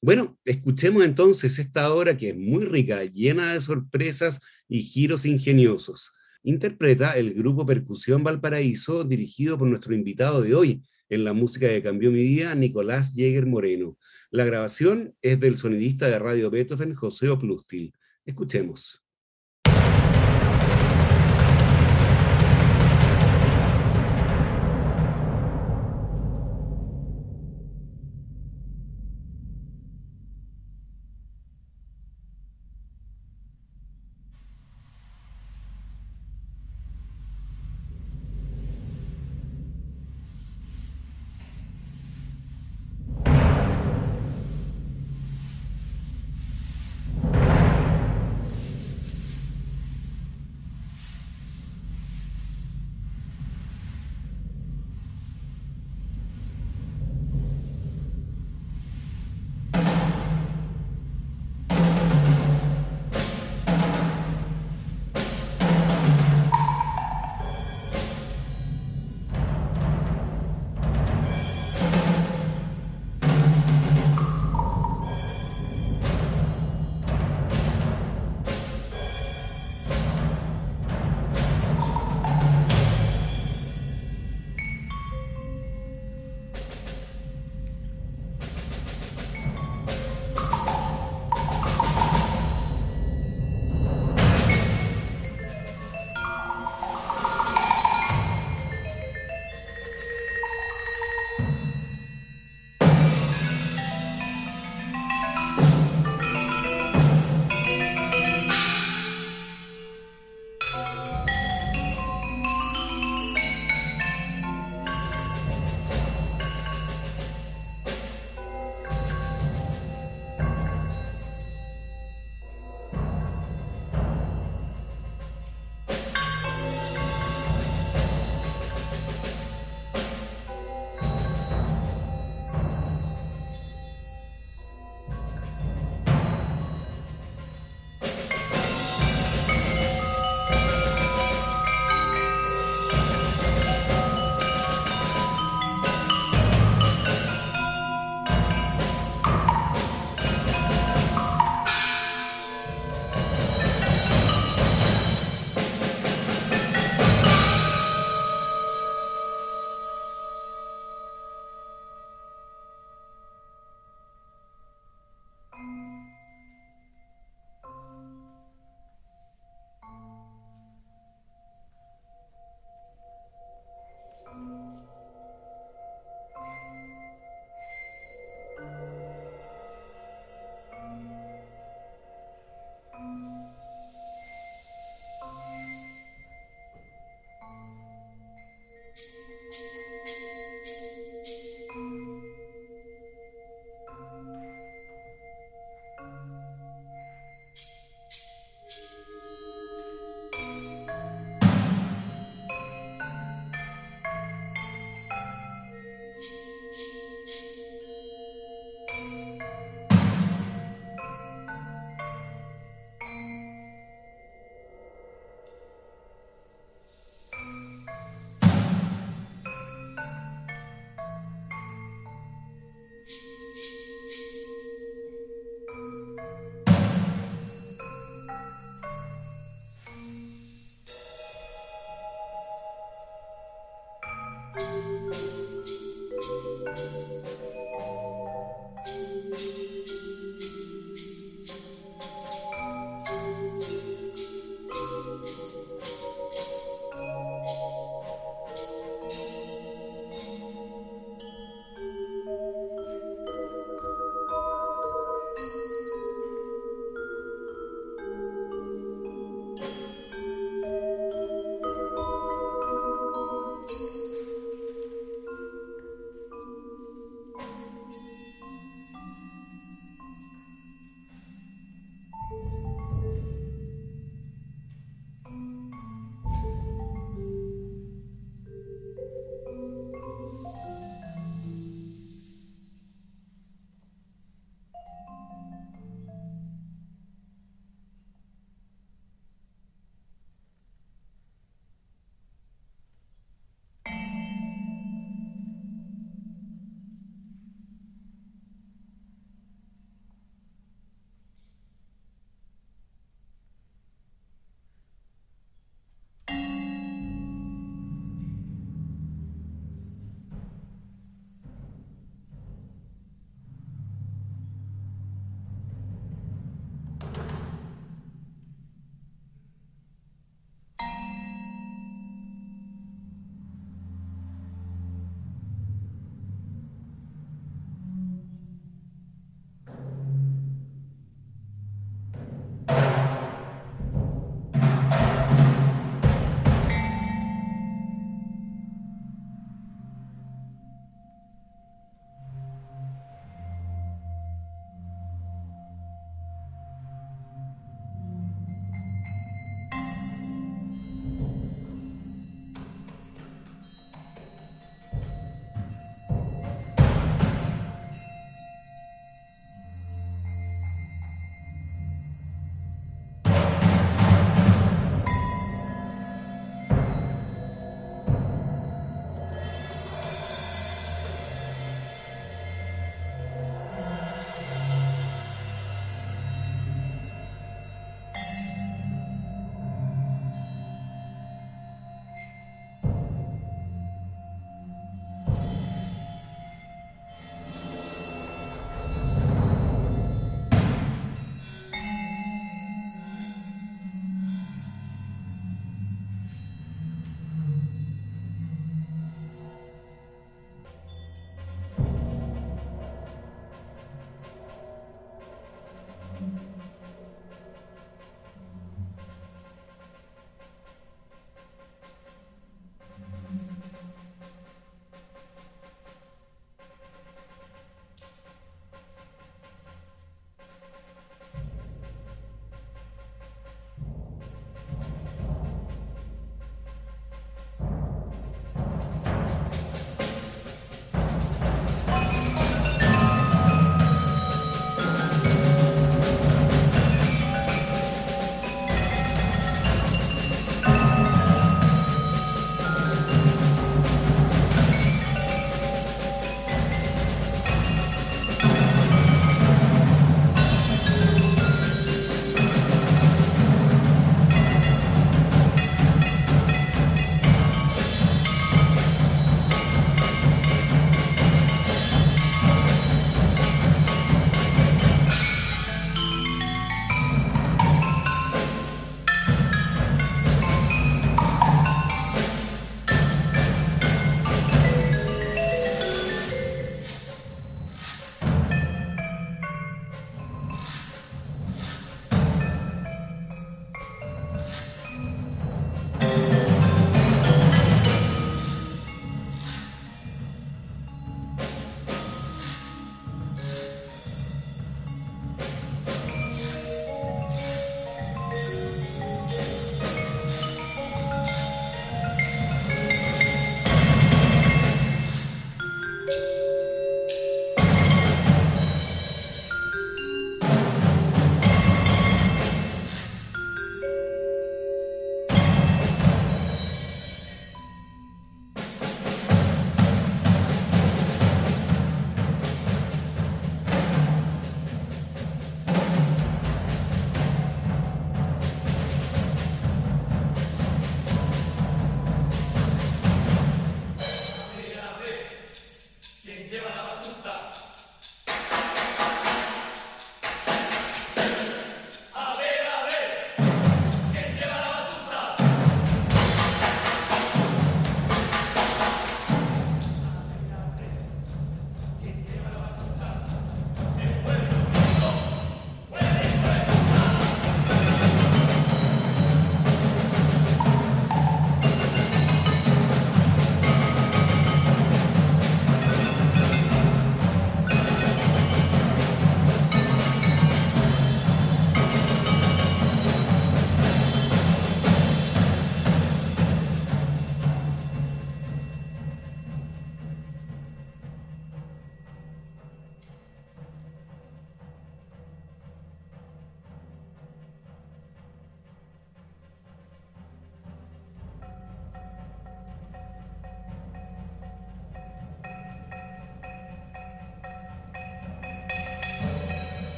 Bueno, 0.00 0.38
escuchemos 0.44 1.04
entonces 1.04 1.58
esta 1.58 1.92
obra 1.92 2.16
que 2.16 2.30
es 2.30 2.36
muy 2.36 2.64
rica, 2.64 3.04
llena 3.04 3.54
de 3.54 3.60
sorpresas 3.60 4.40
y 4.68 4.82
giros 4.82 5.24
ingeniosos. 5.26 6.12
interpreta 6.42 7.16
el 7.16 7.32
grupo 7.34 7.64
Percusión 7.64 8.22
Valparaíso, 8.22 9.04
dirigido 9.04 9.58
por 9.58 9.66
nuestro 9.66 9.94
invitado 9.94 10.42
de 10.42 10.54
hoy 10.54 10.82
en 11.08 11.24
la 11.24 11.32
música 11.32 11.68
que 11.68 11.82
cambió 11.82 12.10
mi 12.10 12.22
vida, 12.22 12.54
Nicolás 12.54 13.14
Jäger 13.14 13.46
Moreno. 13.46 13.96
La 14.30 14.44
grabación 14.44 15.14
es 15.22 15.40
del 15.40 15.56
sonidista 15.56 16.06
de 16.06 16.18
Radio 16.18 16.50
Beethoven, 16.50 16.94
José 16.94 17.30
Oplustil. 17.30 17.94
Escuchemos. 18.26 19.03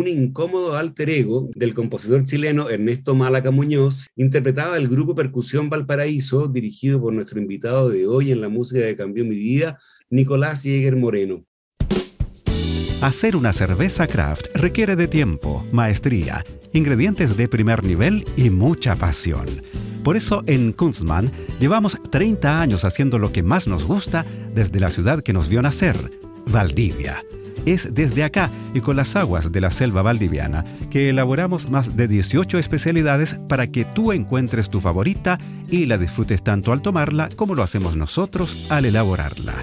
Un 0.00 0.08
incómodo 0.08 0.76
alter 0.76 1.10
ego 1.10 1.50
del 1.54 1.74
compositor 1.74 2.24
chileno 2.24 2.70
Ernesto 2.70 3.14
Málaca 3.14 3.50
Muñoz, 3.50 4.06
interpretaba 4.16 4.78
el 4.78 4.88
grupo 4.88 5.14
Percusión 5.14 5.68
Valparaíso, 5.68 6.48
dirigido 6.48 7.00
por 7.02 7.12
nuestro 7.12 7.38
invitado 7.38 7.90
de 7.90 8.06
hoy 8.06 8.32
en 8.32 8.40
la 8.40 8.48
música 8.48 8.80
que 8.80 8.96
cambió 8.96 9.26
mi 9.26 9.36
vida, 9.36 9.78
Nicolás 10.08 10.62
Jäger 10.62 10.96
Moreno. 10.96 11.44
Hacer 13.02 13.36
una 13.36 13.52
cerveza 13.52 14.06
craft 14.06 14.46
requiere 14.54 14.96
de 14.96 15.06
tiempo, 15.06 15.66
maestría, 15.70 16.44
ingredientes 16.72 17.36
de 17.36 17.48
primer 17.48 17.84
nivel 17.84 18.24
y 18.36 18.48
mucha 18.48 18.96
pasión. 18.96 19.46
Por 20.02 20.16
eso 20.16 20.42
en 20.46 20.72
Kunstmann 20.72 21.30
llevamos 21.60 21.98
30 22.10 22.60
años 22.60 22.86
haciendo 22.86 23.18
lo 23.18 23.32
que 23.32 23.42
más 23.42 23.68
nos 23.68 23.84
gusta 23.84 24.24
desde 24.54 24.80
la 24.80 24.90
ciudad 24.90 25.22
que 25.22 25.34
nos 25.34 25.50
vio 25.50 25.60
nacer, 25.60 26.10
Valdivia. 26.46 27.22
Es 27.66 27.92
desde 27.92 28.24
acá 28.24 28.50
y 28.74 28.80
con 28.80 28.96
las 28.96 29.16
aguas 29.16 29.52
de 29.52 29.60
la 29.60 29.70
selva 29.70 30.02
valdiviana 30.02 30.64
que 30.90 31.10
elaboramos 31.10 31.68
más 31.68 31.96
de 31.96 32.08
18 32.08 32.58
especialidades 32.58 33.34
para 33.48 33.66
que 33.66 33.84
tú 33.84 34.12
encuentres 34.12 34.70
tu 34.70 34.80
favorita 34.80 35.38
y 35.68 35.86
la 35.86 35.98
disfrutes 35.98 36.42
tanto 36.42 36.72
al 36.72 36.82
tomarla 36.82 37.28
como 37.36 37.54
lo 37.54 37.62
hacemos 37.62 37.96
nosotros 37.96 38.66
al 38.70 38.86
elaborarla. 38.86 39.54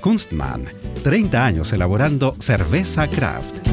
Kunstmann, 0.00 0.64
30 1.02 1.44
años 1.44 1.72
elaborando 1.72 2.36
cerveza 2.40 3.08
craft. 3.08 3.66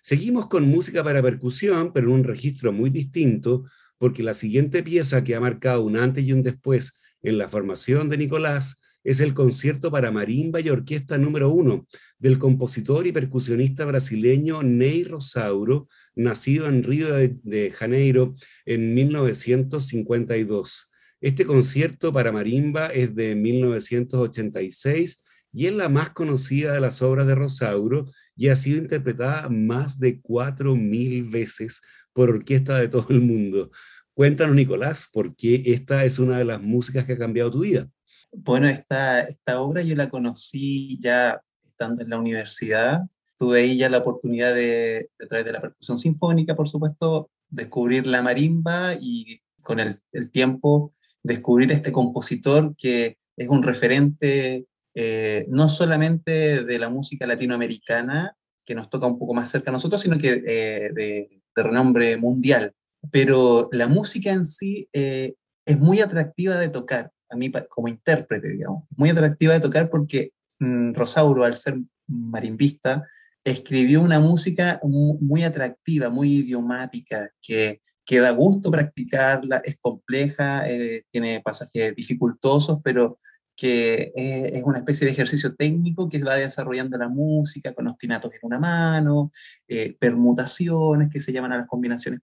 Seguimos 0.00 0.46
con 0.46 0.68
música 0.68 1.04
para 1.04 1.22
percusión, 1.22 1.92
pero 1.92 2.08
en 2.08 2.14
un 2.14 2.24
registro 2.24 2.72
muy 2.72 2.90
distinto, 2.90 3.64
porque 3.98 4.22
la 4.22 4.34
siguiente 4.34 4.82
pieza 4.82 5.22
que 5.22 5.36
ha 5.36 5.40
marcado 5.40 5.82
un 5.82 5.96
antes 5.96 6.24
y 6.24 6.32
un 6.32 6.42
después 6.42 6.94
en 7.22 7.38
la 7.38 7.48
formación 7.48 8.08
de 8.08 8.18
Nicolás 8.18 8.81
es 9.04 9.20
el 9.20 9.34
concierto 9.34 9.90
para 9.90 10.10
marimba 10.10 10.60
y 10.60 10.68
orquesta 10.70 11.18
número 11.18 11.50
uno 11.50 11.86
del 12.18 12.38
compositor 12.38 13.06
y 13.06 13.12
percusionista 13.12 13.84
brasileño 13.84 14.62
Ney 14.62 15.04
Rosauro, 15.04 15.88
nacido 16.14 16.68
en 16.68 16.82
Río 16.82 17.08
de, 17.14 17.70
Janeiro 17.70 18.34
en 18.64 18.94
1952. 18.94 20.90
Este 21.20 21.44
concierto 21.44 22.12
para 22.12 22.32
marimba 22.32 22.86
es 22.88 23.14
de 23.14 23.34
1986 23.34 25.22
y 25.52 25.66
es 25.66 25.72
la 25.72 25.88
más 25.88 26.10
conocida 26.10 26.72
de 26.72 26.80
las 26.80 27.02
obras 27.02 27.26
de 27.26 27.34
Rosauro 27.34 28.10
y 28.36 28.48
ha 28.48 28.56
sido 28.56 28.78
interpretada 28.78 29.48
más 29.48 29.98
de 29.98 30.20
4.000 30.20 31.30
veces 31.30 31.82
por 32.12 32.30
orquesta 32.30 32.78
de 32.78 32.88
todo 32.88 33.06
el 33.10 33.20
mundo. 33.20 33.70
Cuéntanos, 34.14 34.54
Nicolás, 34.56 35.08
¿por 35.12 35.34
qué 35.34 35.62
esta 35.66 36.04
es 36.04 36.18
una 36.18 36.38
de 36.38 36.44
las 36.44 36.60
músicas 36.60 37.04
que 37.04 37.14
ha 37.14 37.18
cambiado 37.18 37.50
tu 37.50 37.60
vida? 37.60 37.88
Bueno, 38.32 38.66
esta, 38.66 39.20
esta 39.20 39.60
obra 39.60 39.82
yo 39.82 39.94
la 39.94 40.08
conocí 40.08 40.98
ya 41.00 41.42
estando 41.62 42.02
en 42.02 42.10
la 42.10 42.18
universidad. 42.18 43.02
Tuve 43.36 43.60
ahí 43.60 43.76
ya 43.76 43.90
la 43.90 43.98
oportunidad 43.98 44.54
de, 44.54 45.10
a 45.22 45.26
través 45.26 45.44
de 45.44 45.52
la 45.52 45.60
percusión 45.60 45.98
sinfónica, 45.98 46.56
por 46.56 46.68
supuesto, 46.68 47.30
descubrir 47.50 48.06
la 48.06 48.22
marimba 48.22 48.94
y 49.00 49.42
con 49.60 49.80
el, 49.80 50.00
tiempo 50.30 50.92
descubrir 51.22 51.70
este 51.72 51.92
compositor 51.92 52.74
que 52.76 53.18
es 53.36 53.48
un 53.48 53.62
referente 53.62 54.66
eh, 54.94 55.46
no 55.48 55.68
solamente 55.68 56.64
de 56.64 56.78
la 56.78 56.88
música 56.88 57.26
latinoamericana, 57.26 58.36
que 58.64 58.74
nos 58.74 58.88
toca 58.90 59.06
un 59.06 59.18
poco 59.18 59.34
más 59.34 59.50
cerca 59.50 59.70
a 59.70 59.72
nosotros, 59.72 60.00
sino 60.00 60.18
que 60.18 60.42
eh, 60.46 60.90
de, 60.94 61.42
renombre 61.54 62.16
mundial. 62.16 62.74
Pero 63.10 63.68
la 63.72 63.88
música 63.88 64.32
en 64.32 64.46
sí 64.46 64.88
eh, 64.94 65.34
es 65.66 65.78
muy 65.78 66.00
atractiva 66.00 66.56
de 66.56 66.70
tocar, 66.70 67.10
a 67.32 67.36
mí 67.36 67.50
como 67.68 67.88
intérprete, 67.88 68.50
digamos, 68.50 68.84
muy 68.96 69.10
atractiva 69.10 69.54
de 69.54 69.60
tocar 69.60 69.90
porque 69.90 70.32
mm, 70.60 70.92
Rosauro, 70.94 71.44
al 71.44 71.56
ser 71.56 71.78
marimbista, 72.06 73.04
escribió 73.44 74.00
una 74.02 74.20
música 74.20 74.80
muy 74.84 75.42
atractiva, 75.42 76.10
muy 76.10 76.32
idiomática, 76.36 77.30
que 77.40 77.80
que 78.04 78.20
da 78.20 78.30
gusto 78.30 78.70
practicarla, 78.70 79.58
es 79.64 79.76
compleja, 79.78 80.68
eh, 80.68 81.04
tiene 81.10 81.40
pasajes 81.40 81.94
dificultosos, 81.94 82.80
pero 82.82 83.16
que 83.54 84.12
es 84.16 84.62
una 84.64 84.78
especie 84.78 85.06
de 85.06 85.12
ejercicio 85.12 85.54
técnico 85.54 86.08
que 86.08 86.22
va 86.24 86.36
desarrollando 86.36 86.96
la 86.96 87.08
música 87.08 87.74
con 87.74 87.86
ostinatos 87.86 88.32
en 88.32 88.40
una 88.42 88.58
mano, 88.58 89.30
eh, 89.68 89.94
permutaciones 90.00 91.10
que 91.10 91.20
se 91.20 91.32
llaman 91.32 91.52
a 91.52 91.58
las 91.58 91.66
combinaciones 91.66 92.20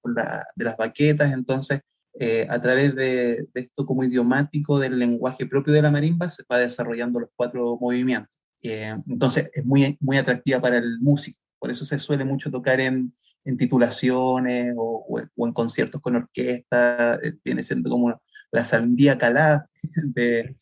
de 0.56 0.66
las 0.66 0.76
baquetas, 0.76 1.32
entonces 1.32 1.82
eh, 2.20 2.46
a 2.50 2.62
través 2.62 2.96
de, 2.96 3.48
esto 3.54 3.86
como 3.86 4.04
idiomático 4.04 4.78
del 4.78 5.00
lenguaje 5.00 5.46
propio 5.46 5.74
de 5.74 5.82
la 5.82 5.92
marimba 5.92 6.30
se 6.30 6.44
va 6.52 6.58
desarrollando 6.60 7.20
los 7.20 7.30
cuatro 7.36 7.78
movimientos. 7.80 8.38
entonces 8.62 9.50
es 9.54 9.66
muy, 9.66 9.98
muy 10.02 10.18
atractiva 10.18 10.60
para 10.60 10.78
el 10.78 11.00
músico, 11.00 11.40
por 11.58 11.72
eso 11.72 11.86
se 11.86 11.98
suele 11.98 12.26
mucho 12.26 12.52
tocar 12.52 12.80
en, 12.80 13.14
en 13.46 13.58
titulaciones 13.58 14.74
o, 14.78 15.20
en 15.20 15.54
conciertos 15.54 16.02
con 16.02 16.16
orquesta, 16.16 17.16
eh, 17.24 17.34
viene 17.44 17.64
siendo 17.64 17.90
como 17.90 18.22
la 18.52 18.66
sandía 18.66 19.18
calada 19.18 19.70
de, 20.04 20.56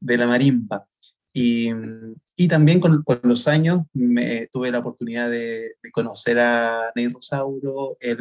de 0.00 0.16
la 0.16 0.26
marimba. 0.26 0.86
Y, 1.36 1.70
y 2.36 2.46
también 2.46 2.78
con, 2.78 3.02
con, 3.02 3.20
los 3.24 3.48
años 3.48 3.80
me, 3.92 4.46
tuve 4.52 4.70
la 4.70 4.78
oportunidad 4.78 5.28
de, 5.28 5.72
conocer 5.92 6.38
a 6.38 6.92
Ney 6.94 7.08
Rosauro. 7.08 7.96
El, 7.98 8.18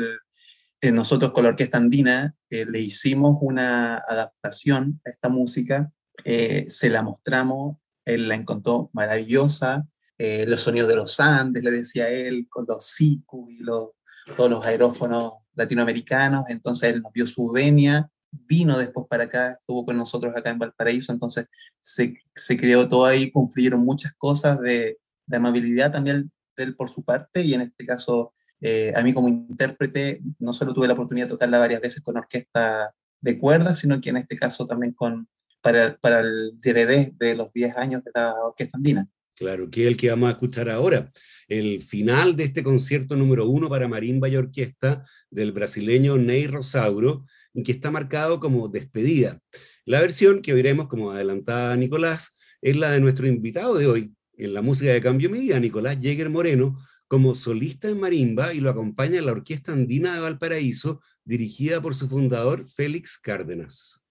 eh, 0.84 0.92
nosotros 0.92 1.32
con 1.32 1.44
la 1.44 1.50
Orquesta 1.50 1.78
Andina 1.78 2.36
eh, 2.50 2.66
le 2.66 2.80
hicimos 2.80 3.38
una 3.42 3.98
adaptación 3.98 5.02
a 5.06 5.10
esta 5.10 5.30
música, 5.30 5.92
se 6.24 6.90
la 6.90 7.02
mostramos, 7.02 7.78
él 8.06 8.28
la 8.28 8.36
encontró 8.36 8.90
maravillosa, 8.94 9.88
los 10.18 10.62
sonidos 10.62 10.88
de 10.88 10.96
los 10.96 11.20
Andes, 11.20 11.64
le 11.64 11.72
decía 11.72 12.08
él, 12.10 12.48
con 12.50 12.66
los 12.68 12.86
siku 12.86 13.50
y 13.50 13.60
los, 13.60 13.90
todos 14.38 14.50
los 14.50 14.66
aerófonos 14.66 15.34
latinoamericanos, 15.56 16.46
entonces 16.50 16.94
él 16.94 17.02
nos 17.02 17.12
dio 17.14 17.28
su 17.28 17.52
venia, 17.52 18.10
vino 18.32 18.78
después 18.78 19.06
para 19.10 19.26
acá, 19.26 19.58
estuvo 19.60 19.86
con 19.86 19.98
nosotros 19.98 20.36
acá 20.36 20.50
en 20.50 20.60
Valparaíso, 20.60 21.12
entonces 21.12 21.46
se, 21.80 22.16
se 22.34 22.58
creó 22.58 22.90
todo 22.90 23.06
ahí, 23.06 23.32
confluyeron 23.32 23.84
muchas 23.84 24.14
cosas 24.18 24.60
de, 24.60 25.00
de, 25.26 25.38
amabilidad 25.38 25.92
también 25.92 26.32
de 26.56 26.64
él 26.64 26.76
por 26.76 26.90
su 26.90 27.04
parte, 27.04 27.42
y 27.42 27.54
en 27.54 27.62
este 27.62 27.86
caso, 27.86 28.34
eh, 28.66 28.94
a 28.96 29.04
mí 29.04 29.14
como 29.14 29.28
intérprete, 29.28 30.22
no 30.40 30.54
solo 30.54 30.74
tuve 30.74 30.88
la 30.88 30.94
oportunidad 30.94 31.26
de 31.26 31.32
tocarla 31.32 31.60
varias 31.60 31.82
veces 31.82 32.02
con 32.02 32.18
orquesta 32.18 32.96
de 33.20 33.38
cuerdas, 33.38 33.80
sino 33.80 34.00
que 34.00 34.10
en 34.10 34.18
este 34.18 34.38
caso 34.38 34.66
también 34.66 34.94
con, 34.94 35.28
para, 35.62 35.98
para 35.98 36.22
el 36.22 36.58
DVD 36.64 37.12
de 37.12 37.36
los 37.36 37.52
10 37.52 37.76
años 37.76 38.06
de 38.06 38.12
la 38.16 38.34
Orquesta 38.42 38.78
Andina. 38.78 39.06
Claro, 39.36 39.70
que 39.70 39.82
es 39.82 39.88
el 39.90 39.98
que 39.98 40.10
vamos 40.10 40.30
a 40.30 40.32
escuchar 40.32 40.70
ahora. 40.70 41.12
El 41.50 41.84
final 41.84 42.38
de 42.38 42.46
este 42.46 42.64
concierto 42.64 43.18
número 43.18 43.50
uno 43.50 43.68
para 43.68 43.90
marimba 43.90 44.30
y 44.30 44.38
orquesta 44.38 45.04
del 45.30 45.52
brasileño 45.52 46.18
Ney 46.18 46.48
Rosauro, 46.48 47.26
que 47.66 47.74
está 47.74 47.92
marcado 47.92 48.40
como 48.40 48.70
despedida. 48.70 49.42
La 49.84 50.00
versión 50.00 50.42
que 50.42 50.54
oiremos, 50.54 50.88
como 50.88 51.12
adelantada 51.12 51.76
Nicolás, 51.76 52.38
es 52.62 52.78
la 52.78 52.92
de 52.92 53.02
nuestro 53.02 53.28
invitado 53.28 53.78
de 53.78 53.88
hoy, 53.88 54.14
en 54.38 54.54
la 54.54 54.62
música 54.62 54.94
de 54.94 55.02
Cambio 55.02 55.30
Media, 55.30 55.60
Nicolás 55.60 55.98
Jäger 56.00 56.30
Moreno, 56.30 56.78
como 57.08 57.36
solista 57.36 57.90
en 57.90 58.00
marimba 58.00 58.54
y 58.54 58.60
lo 58.60 58.70
acompaña 58.70 59.22
la 59.22 59.32
Orquesta 59.32 59.72
Andina 59.72 60.14
de 60.14 60.22
Valparaíso, 60.22 61.02
dirigida 61.24 61.82
por 61.82 61.96
su 61.96 62.10
fundador 62.10 62.70
Félix 62.70 63.18
Cárdenas. 63.18 64.03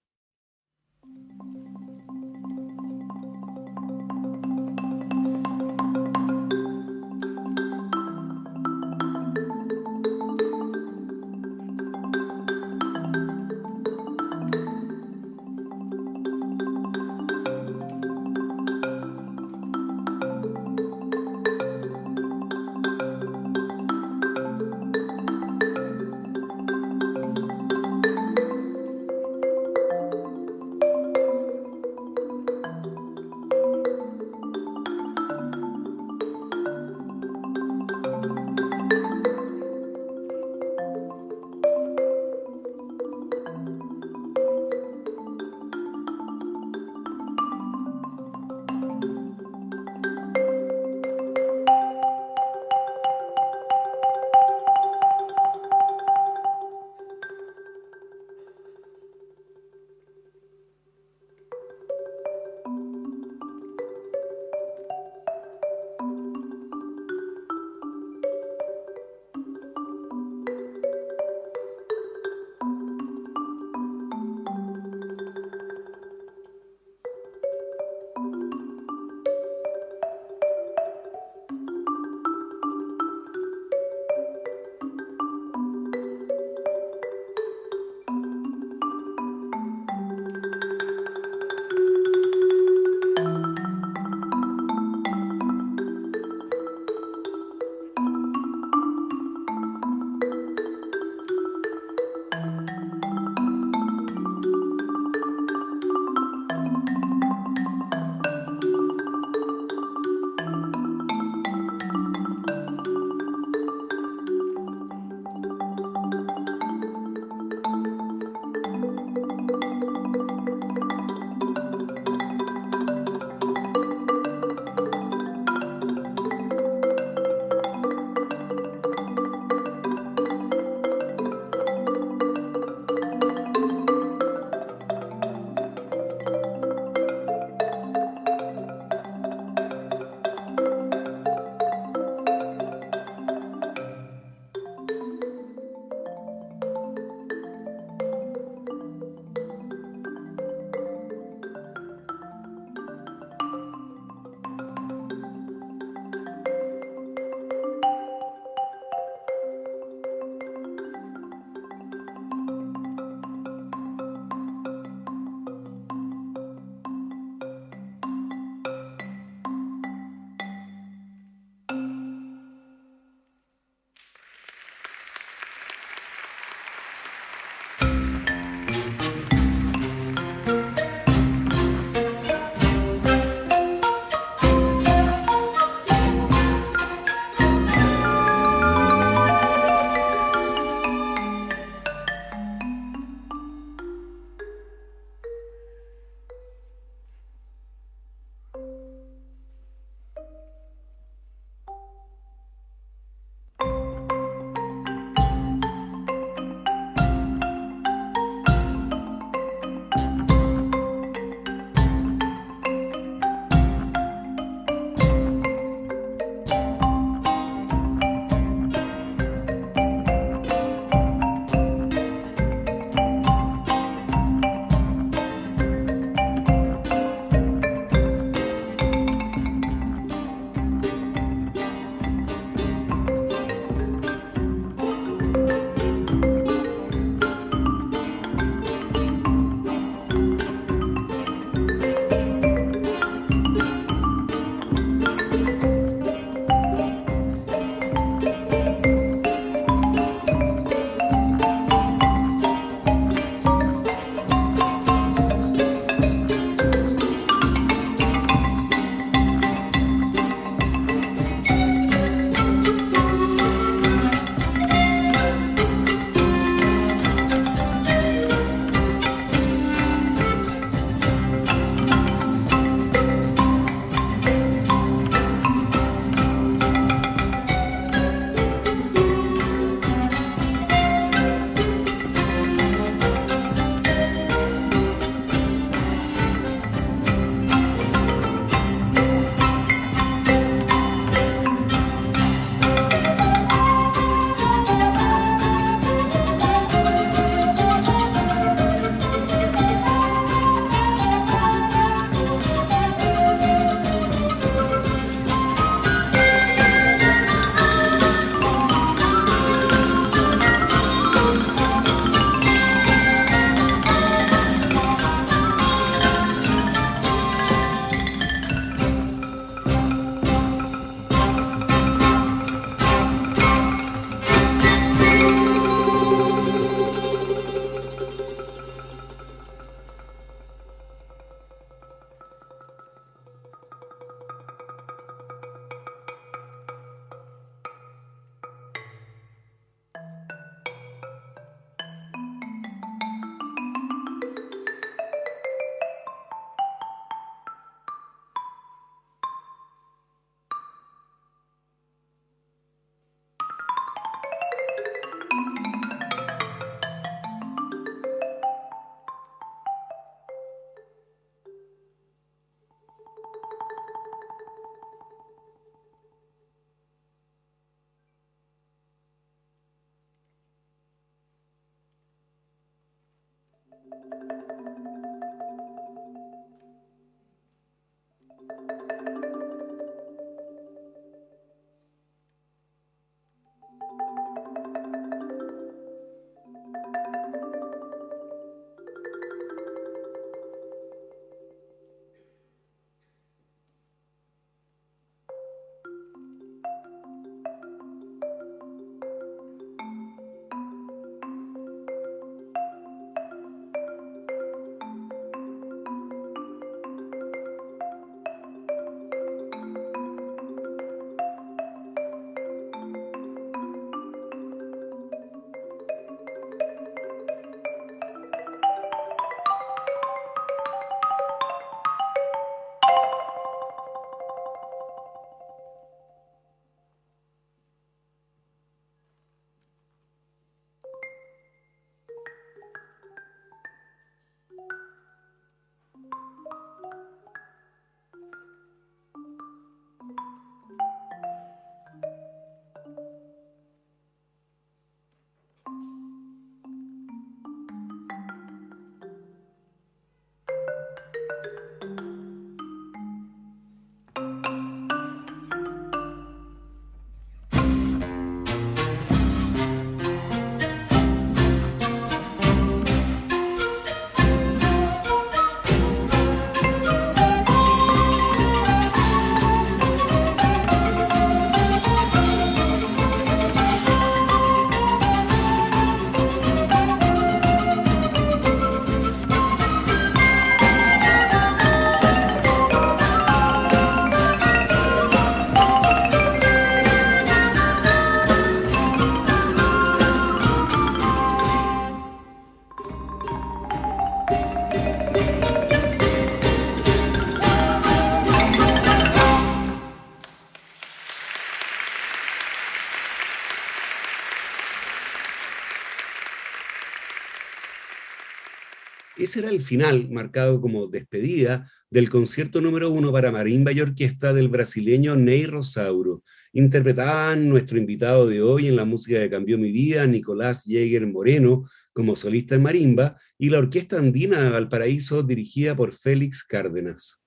Ese 509.33 509.39
era 509.39 509.49
el 509.49 509.62
final, 509.62 510.11
marcado 510.11 510.61
como 510.61 510.89
despedida, 510.89 511.66
del 511.89 512.11
concierto 512.11 512.61
número 512.61 512.91
uno 512.91 513.11
para 513.11 513.33
marimba 513.33 513.72
y 513.72 513.80
orquesta 513.80 514.35
del 514.35 514.51
brasileño 514.51 515.16
Ney 515.16 515.47
Rosauro. 515.47 516.22
Interpretaban 516.53 517.49
nuestro 517.49 517.78
invitado 517.78 518.26
de 518.26 518.43
hoy 518.43 518.68
en 518.68 518.76
la 518.76 518.85
música 518.85 519.20
que 519.20 519.30
cambió 519.30 519.57
mi 519.57 519.72
vida, 519.72 520.07
Nicolás 520.07 520.64
Jäger 520.66 521.07
Moreno, 521.07 521.66
como 521.95 522.14
solista 522.14 522.57
en 522.57 522.62
marimba, 522.62 523.16
y 523.39 523.49
la 523.49 523.61
Orquesta 523.61 523.97
Andina 523.97 524.39
de 524.39 524.51
Valparaíso, 524.51 525.22
dirigida 525.22 525.74
por 525.74 525.95
Félix 525.95 526.45
Cárdenas. 526.45 527.22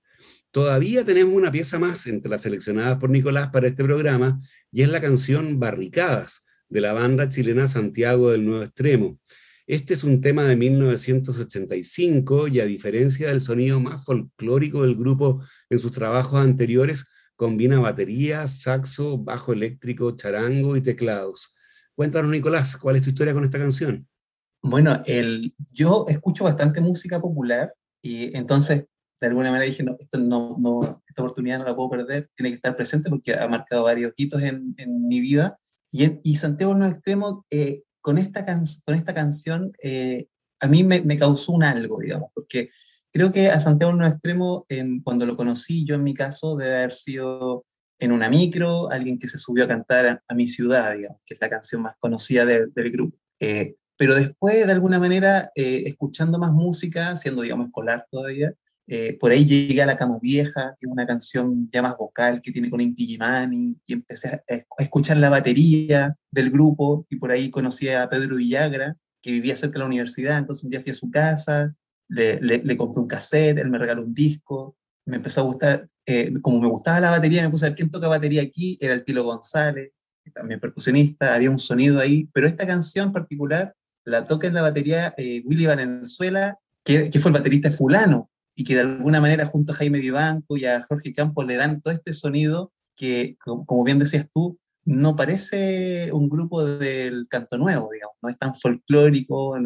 Todavía 0.52 1.04
tenemos 1.04 1.34
una 1.34 1.50
pieza 1.50 1.80
más 1.80 2.06
entre 2.06 2.30
las 2.30 2.42
seleccionadas 2.42 2.98
por 2.98 3.10
Nicolás 3.10 3.48
para 3.48 3.66
este 3.66 3.82
programa, 3.82 4.40
y 4.70 4.82
es 4.82 4.88
la 4.88 5.00
canción 5.00 5.58
Barricadas, 5.58 6.44
de 6.68 6.82
la 6.82 6.92
banda 6.92 7.28
chilena 7.28 7.66
Santiago 7.66 8.30
del 8.30 8.44
Nuevo 8.44 8.62
Extremo. 8.62 9.18
Este 9.66 9.94
es 9.94 10.04
un 10.04 10.20
tema 10.20 10.44
de 10.44 10.54
1985 10.54 12.46
y 12.46 12.60
a 12.60 12.64
diferencia 12.64 13.28
del 13.28 13.40
sonido 13.40 13.80
más 13.80 14.04
folclórico 14.04 14.82
del 14.82 14.94
grupo 14.94 15.42
en 15.68 15.80
sus 15.80 15.90
trabajos 15.90 16.38
anteriores, 16.38 17.04
combina 17.34 17.80
batería, 17.80 18.46
saxo, 18.46 19.18
bajo 19.18 19.52
eléctrico, 19.52 20.14
charango 20.14 20.76
y 20.76 20.82
teclados. 20.82 21.52
Cuéntanos, 21.96 22.30
Nicolás, 22.30 22.76
¿cuál 22.76 22.94
es 22.94 23.02
tu 23.02 23.08
historia 23.08 23.34
con 23.34 23.44
esta 23.44 23.58
canción? 23.58 24.06
Bueno, 24.62 25.02
el, 25.04 25.52
yo 25.72 26.04
escucho 26.06 26.44
bastante 26.44 26.80
música 26.80 27.20
popular 27.20 27.74
y 28.00 28.36
entonces 28.36 28.86
de 29.20 29.26
alguna 29.26 29.50
manera 29.50 29.68
dije, 29.68 29.82
no, 29.82 29.96
esto 29.98 30.18
no, 30.18 30.56
no, 30.60 31.02
esta 31.08 31.22
oportunidad 31.22 31.58
no 31.58 31.64
la 31.64 31.74
puedo 31.74 31.90
perder, 31.90 32.30
tiene 32.36 32.50
que 32.50 32.56
estar 32.56 32.76
presente 32.76 33.10
porque 33.10 33.34
ha 33.34 33.48
marcado 33.48 33.82
varios 33.82 34.12
hitos 34.16 34.42
en, 34.42 34.74
en 34.76 35.08
mi 35.08 35.20
vida. 35.20 35.58
Y, 35.90 36.20
y 36.22 36.36
Santiago 36.36 36.76
Extremo 36.84 37.44
eh, 37.50 37.82
con 38.06 38.18
esta, 38.18 38.46
con 38.84 38.94
esta 38.94 39.14
canción 39.14 39.72
eh, 39.82 40.28
a 40.60 40.68
mí 40.68 40.84
me, 40.84 41.00
me, 41.00 41.16
causó 41.16 41.50
un 41.50 41.64
algo, 41.64 41.98
digamos, 41.98 42.30
porque 42.32 42.68
creo 43.10 43.32
que 43.32 43.48
a 43.48 43.58
Santiago 43.58 43.90
en 43.90 43.98
un 43.98 44.06
extremo, 44.06 44.64
en, 44.68 45.00
cuando 45.00 45.26
lo 45.26 45.36
conocí, 45.36 45.84
yo 45.84 45.96
en 45.96 46.04
mi 46.04 46.14
caso, 46.14 46.54
debe 46.54 46.76
haber 46.76 46.94
sido 46.94 47.64
en 47.98 48.12
una 48.12 48.28
micro, 48.28 48.92
alguien 48.92 49.18
que 49.18 49.26
se 49.26 49.38
subió 49.38 49.64
a 49.64 49.68
cantar 49.68 50.22
a, 50.24 50.34
mi 50.36 50.46
ciudad, 50.46 50.94
digamos, 50.94 51.18
que 51.26 51.34
es 51.34 51.40
la 51.40 51.50
canción 51.50 51.82
más 51.82 51.96
conocida 51.98 52.44
del 52.46 52.92
grupo. 52.92 53.18
Eh, 53.40 53.74
pero 53.96 54.14
después, 54.14 54.64
de 54.64 54.72
alguna 54.72 55.00
manera, 55.00 55.50
eh, 55.56 55.82
escuchando 55.86 56.38
más 56.38 56.52
música, 56.52 57.16
siendo, 57.16 57.42
digamos, 57.42 57.66
escolar 57.66 58.06
todavía, 58.08 58.54
eh, 58.88 59.16
por 59.18 59.32
ahí 59.32 59.44
llegué 59.44 59.82
a 59.82 59.86
La 59.86 59.96
Cama 59.96 60.18
Vieja, 60.22 60.76
que 60.78 60.86
es 60.86 60.92
una 60.92 61.06
canción 61.06 61.68
ya 61.72 61.82
más 61.82 61.96
vocal 61.96 62.40
que 62.40 62.52
tiene 62.52 62.70
con 62.70 62.80
Inti 62.80 63.06
Gimani, 63.06 63.76
y 63.84 63.92
empecé 63.92 64.28
a, 64.28 64.42
escuchar 64.78 65.16
la 65.16 65.28
batería 65.28 66.14
del 66.30 66.50
grupo, 66.50 67.06
y 67.10 67.16
por 67.16 67.32
ahí 67.32 67.50
conocí 67.50 67.88
a 67.88 68.08
Pedro 68.08 68.36
Villagra, 68.36 68.96
que 69.20 69.32
vivía 69.32 69.56
cerca 69.56 69.74
de 69.74 69.78
la 69.80 69.86
universidad, 69.86 70.38
entonces 70.38 70.64
un 70.64 70.70
día 70.70 70.80
fui 70.80 70.92
a 70.92 70.94
su 70.94 71.10
casa, 71.10 71.74
le, 72.08 72.38
le, 72.40 72.76
compré 72.76 73.00
un 73.00 73.08
cassette, 73.08 73.58
él 73.58 73.68
me 73.68 73.78
regaló 73.78 74.02
un 74.02 74.14
disco, 74.14 74.76
me 75.04 75.16
empezó 75.16 75.40
a 75.40 75.44
gustar, 75.44 75.88
eh, 76.06 76.32
como 76.40 76.60
me 76.60 76.68
gustaba 76.68 77.00
la 77.00 77.10
batería, 77.10 77.42
me 77.42 77.50
puse 77.50 77.66
a 77.66 77.70
ver 77.70 77.76
quién 77.76 77.90
toca 77.90 78.06
batería 78.06 78.42
aquí, 78.42 78.78
era 78.80 78.94
el 78.94 79.04
Tilo 79.04 79.24
González, 79.24 79.90
también 80.32 80.60
percusionista, 80.60 81.34
había 81.34 81.50
un 81.50 81.58
sonido 81.58 81.98
ahí, 81.98 82.28
pero 82.32 82.46
esta 82.46 82.66
canción 82.66 83.12
particular 83.12 83.74
la 84.04 84.26
toca 84.26 84.46
en 84.46 84.54
la 84.54 84.62
batería 84.62 85.12
eh, 85.16 85.42
Willy 85.44 85.66
Valenzuela, 85.66 86.58
que, 86.84 87.10
que 87.10 87.18
fue 87.18 87.30
el 87.30 87.36
baterista 87.38 87.72
fulano, 87.72 88.30
y 88.56 88.64
que 88.64 88.74
de 88.74 88.80
alguna 88.80 89.20
manera 89.20 89.46
junto 89.46 89.72
a 89.72 89.76
Jaime 89.76 90.00
Vivanco 90.00 90.56
y 90.56 90.64
a 90.64 90.82
Jorge 90.82 91.12
Campos 91.12 91.46
le 91.46 91.56
dan 91.56 91.82
todo 91.82 91.92
este 91.94 92.12
sonido 92.14 92.72
que, 92.96 93.36
como 93.38 93.84
bien 93.84 93.98
decías 93.98 94.26
tú, 94.34 94.58
no 94.86 95.14
parece 95.14 96.10
un 96.12 96.28
grupo 96.28 96.64
del 96.64 97.26
canto 97.28 97.58
nuevo, 97.58 97.90
digamos, 97.92 98.16
no 98.22 98.28
es 98.30 98.38
tan 98.38 98.54
folclórico, 98.54 99.56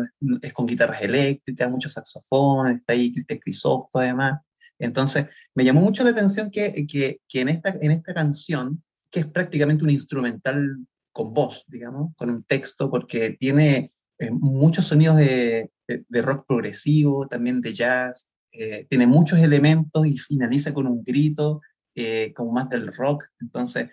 es, 0.43 0.53
con 0.53 0.67
guitarras 0.67 1.03
eléctricas, 1.03 1.71
muchos 1.71 1.93
saxofones, 1.93 2.79
está 2.79 2.95
ahí 2.95 3.13
Cristian 3.13 3.39
Crisóstomo 3.39 4.03
además. 4.03 4.41
Entonces, 4.79 5.27
me 5.55 5.65
llamó 5.65 5.83
mucho 5.83 6.03
la 6.03 6.11
atención 6.11 6.51
que, 6.51 6.87
que, 6.87 7.21
que, 7.29 7.41
en, 7.43 7.51
esta, 7.51 7.77
en 7.81 7.91
esta 7.93 8.15
canción, 8.15 8.83
que 9.11 9.21
es 9.21 9.27
prácticamente 9.27 9.85
un 9.85 9.91
instrumental 9.91 10.79
con 11.13 11.35
voz, 11.35 11.65
digamos, 11.69 12.15
con 12.17 12.31
un 12.31 12.43
texto, 12.43 12.91
porque 12.91 13.37
tiene 13.39 13.91
eh, 14.19 14.31
muchos 14.31 14.87
sonidos 14.87 15.19
de, 15.19 15.71
de, 15.87 16.23
rock 16.23 16.47
progresivo, 16.47 17.29
también 17.29 17.61
de 17.61 17.75
jazz, 17.75 18.33
eh, 18.53 18.87
tiene 18.89 19.07
muchos 19.07 19.39
elementos 19.39 20.07
y 20.07 20.19
finaliza 20.19 20.73
con 20.73 20.87
un 20.87 21.03
grito, 21.05 21.61
eh, 21.95 22.33
como 22.35 22.53
más 22.53 22.69
del 22.69 22.93
rock. 22.93 23.25
Entonces, 23.41 23.89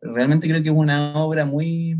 realmente 0.00 0.48
creo 0.48 0.62
que 0.62 0.68
es 0.68 0.74
una 0.74 1.14
obra 1.16 1.44
muy, 1.44 1.96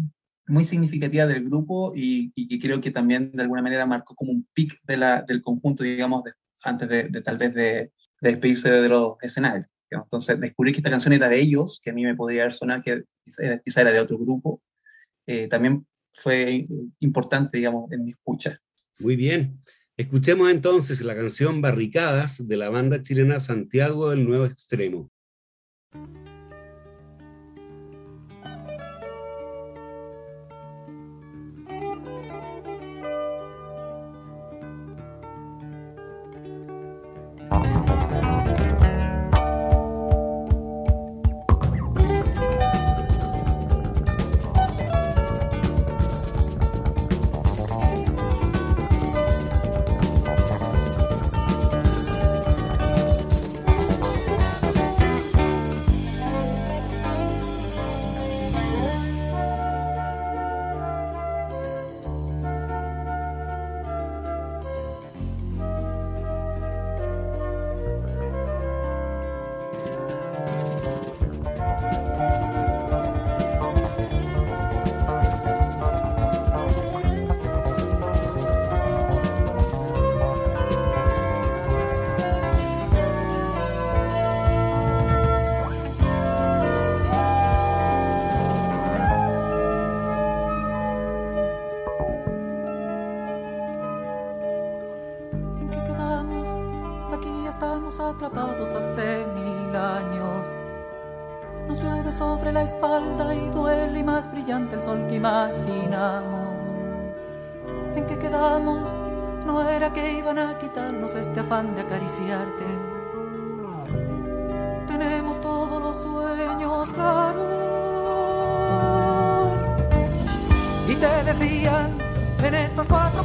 muy 0.47 0.65
significativa 0.65 1.27
del 1.27 1.45
grupo 1.45 1.93
y, 1.95 2.33
creo 2.61 2.81
que 2.81 2.91
también 2.91 3.33
de 3.33 3.43
alguna 3.43 3.63
manera 3.63 3.87
marcó 3.87 4.15
como 4.15 4.33
un 4.33 4.47
pic 4.53 4.79
de 4.85 4.97
la, 4.97 5.23
del 5.23 5.43
conjunto, 5.43 5.83
digamos, 5.83 6.23
antes 6.63 6.89
de, 6.89 7.23
tal 7.23 7.39
vez 7.39 7.55
de, 7.55 7.93
despedirse 8.21 8.71
de 8.71 8.89
los 8.89 9.15
escenarios. 9.21 9.67
Entonces 9.91 10.41
descubrí 10.41 10.73
que 10.73 10.79
esta 10.79 10.91
canción 10.91 11.13
era 11.13 11.29
de 11.29 11.41
ellos, 11.41 11.81
que 11.83 11.91
a 11.91 11.93
mí 11.93 12.05
me 12.05 12.15
podría 12.15 12.43
haber 12.43 12.53
sonado 12.53 12.83
que 12.83 13.05
quizá 13.63 13.81
era 13.83 13.93
de 13.93 14.01
otro 14.01 14.19
grupo. 14.19 14.61
Eh, 15.27 15.49
también 15.49 15.87
fue 16.13 16.67
importante, 17.01 17.59
digamos, 17.59 17.91
en 17.93 18.05
mi 18.05 18.11
escucha. 18.11 18.59
Muy 18.99 19.17
bien. 19.17 19.61
Escuchemos 19.99 20.51
entonces 20.51 21.01
la 21.01 21.17
canción 21.17 21.63
Barricadas 21.63 22.47
de 22.47 22.59
la 22.59 22.69
banda 22.69 23.03
chilena 23.03 23.41
Santiago 23.41 24.11
del 24.11 24.27
Nuevo 24.27 24.45
Extremo. 24.45 25.11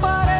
Estas 0.02 0.31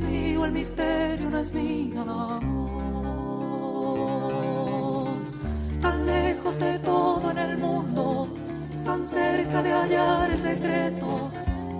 mío 0.00 0.44
el 0.44 0.52
misterio, 0.52 1.30
no 1.30 1.38
es 1.38 1.52
mía 1.52 2.04
la 2.04 2.40
voz. 2.42 2.78
Tan 5.80 6.06
lejos 6.06 6.58
de 6.58 6.78
todo 6.80 7.30
en 7.30 7.38
el 7.38 7.58
mundo, 7.58 8.28
tan 8.84 9.06
cerca 9.06 9.62
de 9.62 9.72
hallar 9.72 10.30
el 10.30 10.40
secreto, 10.40 11.30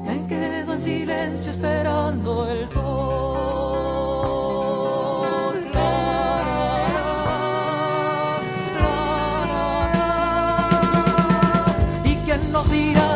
me 0.05 0.27
quedo 0.27 0.73
en 0.75 0.81
silencio 0.81 1.51
esperando 1.53 2.49
el 2.49 2.69
sol. 2.69 3.19
hace 12.59 13.08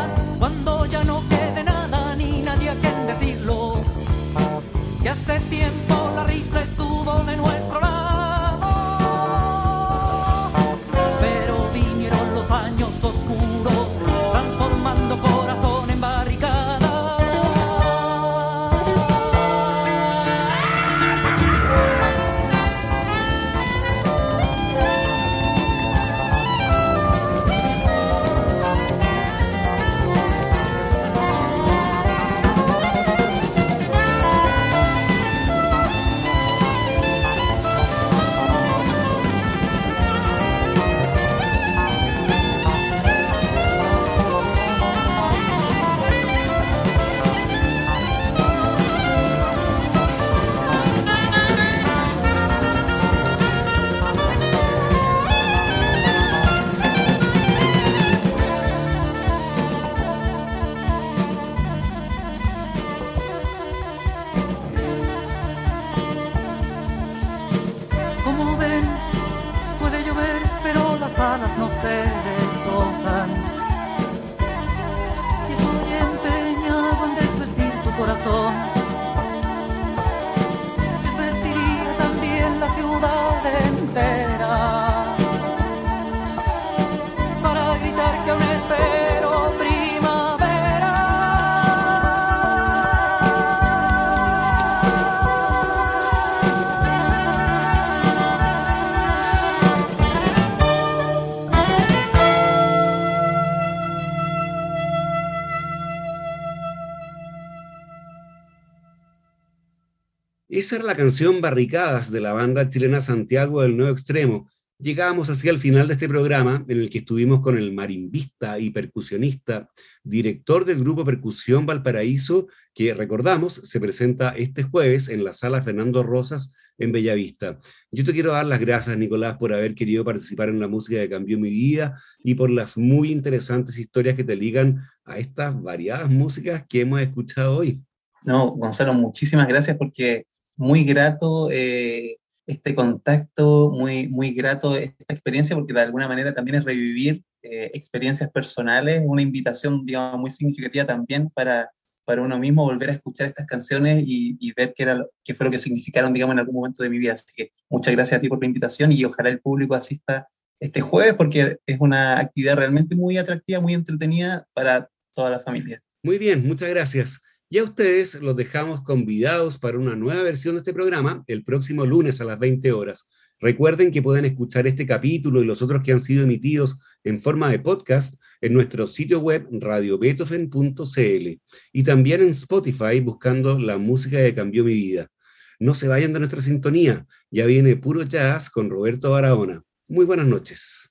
Esa 110.73 110.79
era 110.79 110.87
la 110.87 110.97
canción 110.97 111.39
Barricadas 111.39 112.09
de 112.09 112.19
la 112.19 112.33
banda 112.33 112.67
chilena 112.67 112.99
Santiago 112.99 113.61
del 113.61 113.77
Nuevo 113.77 113.91
Extremo. 113.91 114.49
Llegamos 114.79 115.29
así 115.29 115.47
al 115.47 115.59
final 115.59 115.87
de 115.87 115.93
este 115.93 116.09
programa 116.09 116.65
en 116.67 116.79
el 116.79 116.89
que 116.89 116.97
estuvimos 116.97 117.41
con 117.41 117.59
el 117.59 117.71
marimbista 117.73 118.57
y 118.57 118.71
percusionista, 118.71 119.69
director 120.03 120.65
del 120.65 120.79
grupo 120.79 121.05
Percusión 121.05 121.67
Valparaíso, 121.67 122.47
que 122.73 122.95
recordamos 122.95 123.53
se 123.53 123.79
presenta 123.79 124.29
este 124.29 124.63
jueves 124.63 125.09
en 125.09 125.23
la 125.23 125.33
sala 125.33 125.61
Fernando 125.61 126.01
Rosas 126.01 126.53
en 126.79 126.91
Bellavista. 126.91 127.59
Yo 127.91 128.03
te 128.03 128.11
quiero 128.11 128.31
dar 128.31 128.47
las 128.47 128.59
gracias, 128.59 128.97
Nicolás, 128.97 129.37
por 129.37 129.53
haber 129.53 129.75
querido 129.75 130.03
participar 130.03 130.49
en 130.49 130.59
la 130.59 130.67
música 130.67 130.99
que 131.01 131.09
cambió 131.09 131.37
mi 131.37 131.51
vida 131.51 132.01
y 132.23 132.33
por 132.33 132.49
las 132.49 132.77
muy 132.77 133.11
interesantes 133.11 133.77
historias 133.77 134.15
que 134.15 134.23
te 134.23 134.35
ligan 134.35 134.81
a 135.05 135.19
estas 135.19 135.61
variadas 135.61 136.09
músicas 136.09 136.65
que 136.67 136.81
hemos 136.81 136.99
escuchado 136.99 137.57
hoy. 137.57 137.79
No, 138.23 138.51
Gonzalo, 138.51 138.95
muchísimas 138.95 139.47
gracias 139.47 139.77
porque 139.77 140.25
muy 140.57 140.83
grato 140.83 141.49
eh, 141.51 142.17
este 142.45 142.75
contacto, 142.75 143.71
muy, 143.71 144.07
muy 144.09 144.31
grato 144.31 144.75
esta 144.75 145.13
experiencia 145.13 145.55
porque 145.55 145.73
de 145.73 145.81
alguna 145.81 146.07
manera 146.07 146.33
también 146.33 146.57
es 146.57 146.65
revivir 146.65 147.23
eh, 147.41 147.71
experiencias 147.73 148.29
personales, 148.31 149.03
una 149.05 149.21
invitación, 149.21 149.85
digamos, 149.85 150.19
muy 150.19 150.31
significativa 150.31 150.85
también 150.85 151.29
para, 151.29 151.69
para 152.05 152.21
uno 152.21 152.37
mismo 152.37 152.63
volver 152.63 152.89
a 152.89 152.93
escuchar 152.93 153.27
estas 153.27 153.45
canciones 153.47 154.03
y, 154.05 154.53
ver 154.53 154.73
qué, 154.75 154.83
era, 154.83 155.05
qué 155.23 155.33
fue 155.33 155.45
lo 155.45 155.51
que 155.51 155.59
significaron, 155.59 156.13
digamos, 156.13 156.33
en 156.33 156.39
algún 156.39 156.55
momento 156.55 156.83
de 156.83 156.89
mi 156.89 156.99
vida. 156.99 157.13
Así 157.13 157.25
que 157.35 157.51
muchas 157.69 157.93
gracias 157.93 158.17
a 158.17 158.21
ti 158.21 158.29
por 158.29 158.39
la 158.39 158.47
invitación 158.47 158.91
y 158.91 159.03
ojalá 159.05 159.29
el 159.29 159.39
público 159.39 159.75
asista 159.75 160.27
este 160.59 160.79
jueves 160.79 161.15
porque 161.15 161.57
es 161.65 161.81
una 161.81 162.19
actividad 162.19 162.55
realmente 162.55 162.95
muy 162.95 163.17
atractiva, 163.17 163.59
muy 163.59 163.73
entretenida 163.73 164.47
para 164.53 164.89
toda 165.13 165.29
la 165.29 165.39
familia. 165.39 165.81
Muy 166.01 166.17
bien, 166.17 166.45
muchas 166.45 166.69
gracias. 166.69 167.21
Y 167.53 167.59
a 167.59 167.63
ustedes 167.65 168.19
los 168.19 168.35
dejamos 168.35 168.81
convidados 168.81 169.59
para 169.59 169.77
una 169.77 169.95
nueva 169.95 170.23
versión 170.23 170.55
de 170.55 170.61
este 170.61 170.73
programa 170.73 171.23
el 171.27 171.43
próximo 171.43 171.85
lunes 171.85 172.19
a 172.19 172.25
las 172.25 172.39
20 172.39 172.71
horas. 172.71 173.07
Recuerden 173.39 173.91
que 173.91 174.01
pueden 174.01 174.25
escuchar 174.25 174.65
este 174.65 174.87
capítulo 174.87 175.39
y 175.39 175.45
los 175.45 175.61
otros 175.61 175.83
que 175.83 175.91
han 175.91 175.99
sido 175.99 176.23
emitidos 176.23 176.79
en 177.03 177.21
forma 177.21 177.51
de 177.51 177.59
podcast 177.59 178.19
en 178.41 178.53
nuestro 178.53 178.87
sitio 178.87 179.19
web 179.19 179.47
radiobeethoven.cl 179.51 181.39
y 181.71 181.83
también 181.83 182.23
en 182.23 182.29
Spotify 182.29 182.99
buscando 183.01 183.59
la 183.59 183.77
música 183.77 184.17
que 184.17 184.33
cambió 184.33 184.63
mi 184.63 184.73
vida. 184.73 185.11
No 185.59 185.75
se 185.75 185.87
vayan 185.87 186.11
de 186.11 186.21
nuestra 186.21 186.41
sintonía, 186.41 187.05
ya 187.29 187.45
viene 187.45 187.75
puro 187.75 188.01
jazz 188.01 188.49
con 188.49 188.71
Roberto 188.71 189.11
Barahona. 189.11 189.61
Muy 189.87 190.05
buenas 190.05 190.25
noches. 190.25 190.89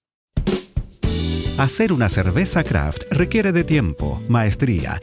Hacer 1.58 1.92
una 1.92 2.08
cerveza 2.08 2.64
craft 2.64 3.04
requiere 3.10 3.52
de 3.52 3.62
tiempo, 3.62 4.22
maestría, 4.28 5.02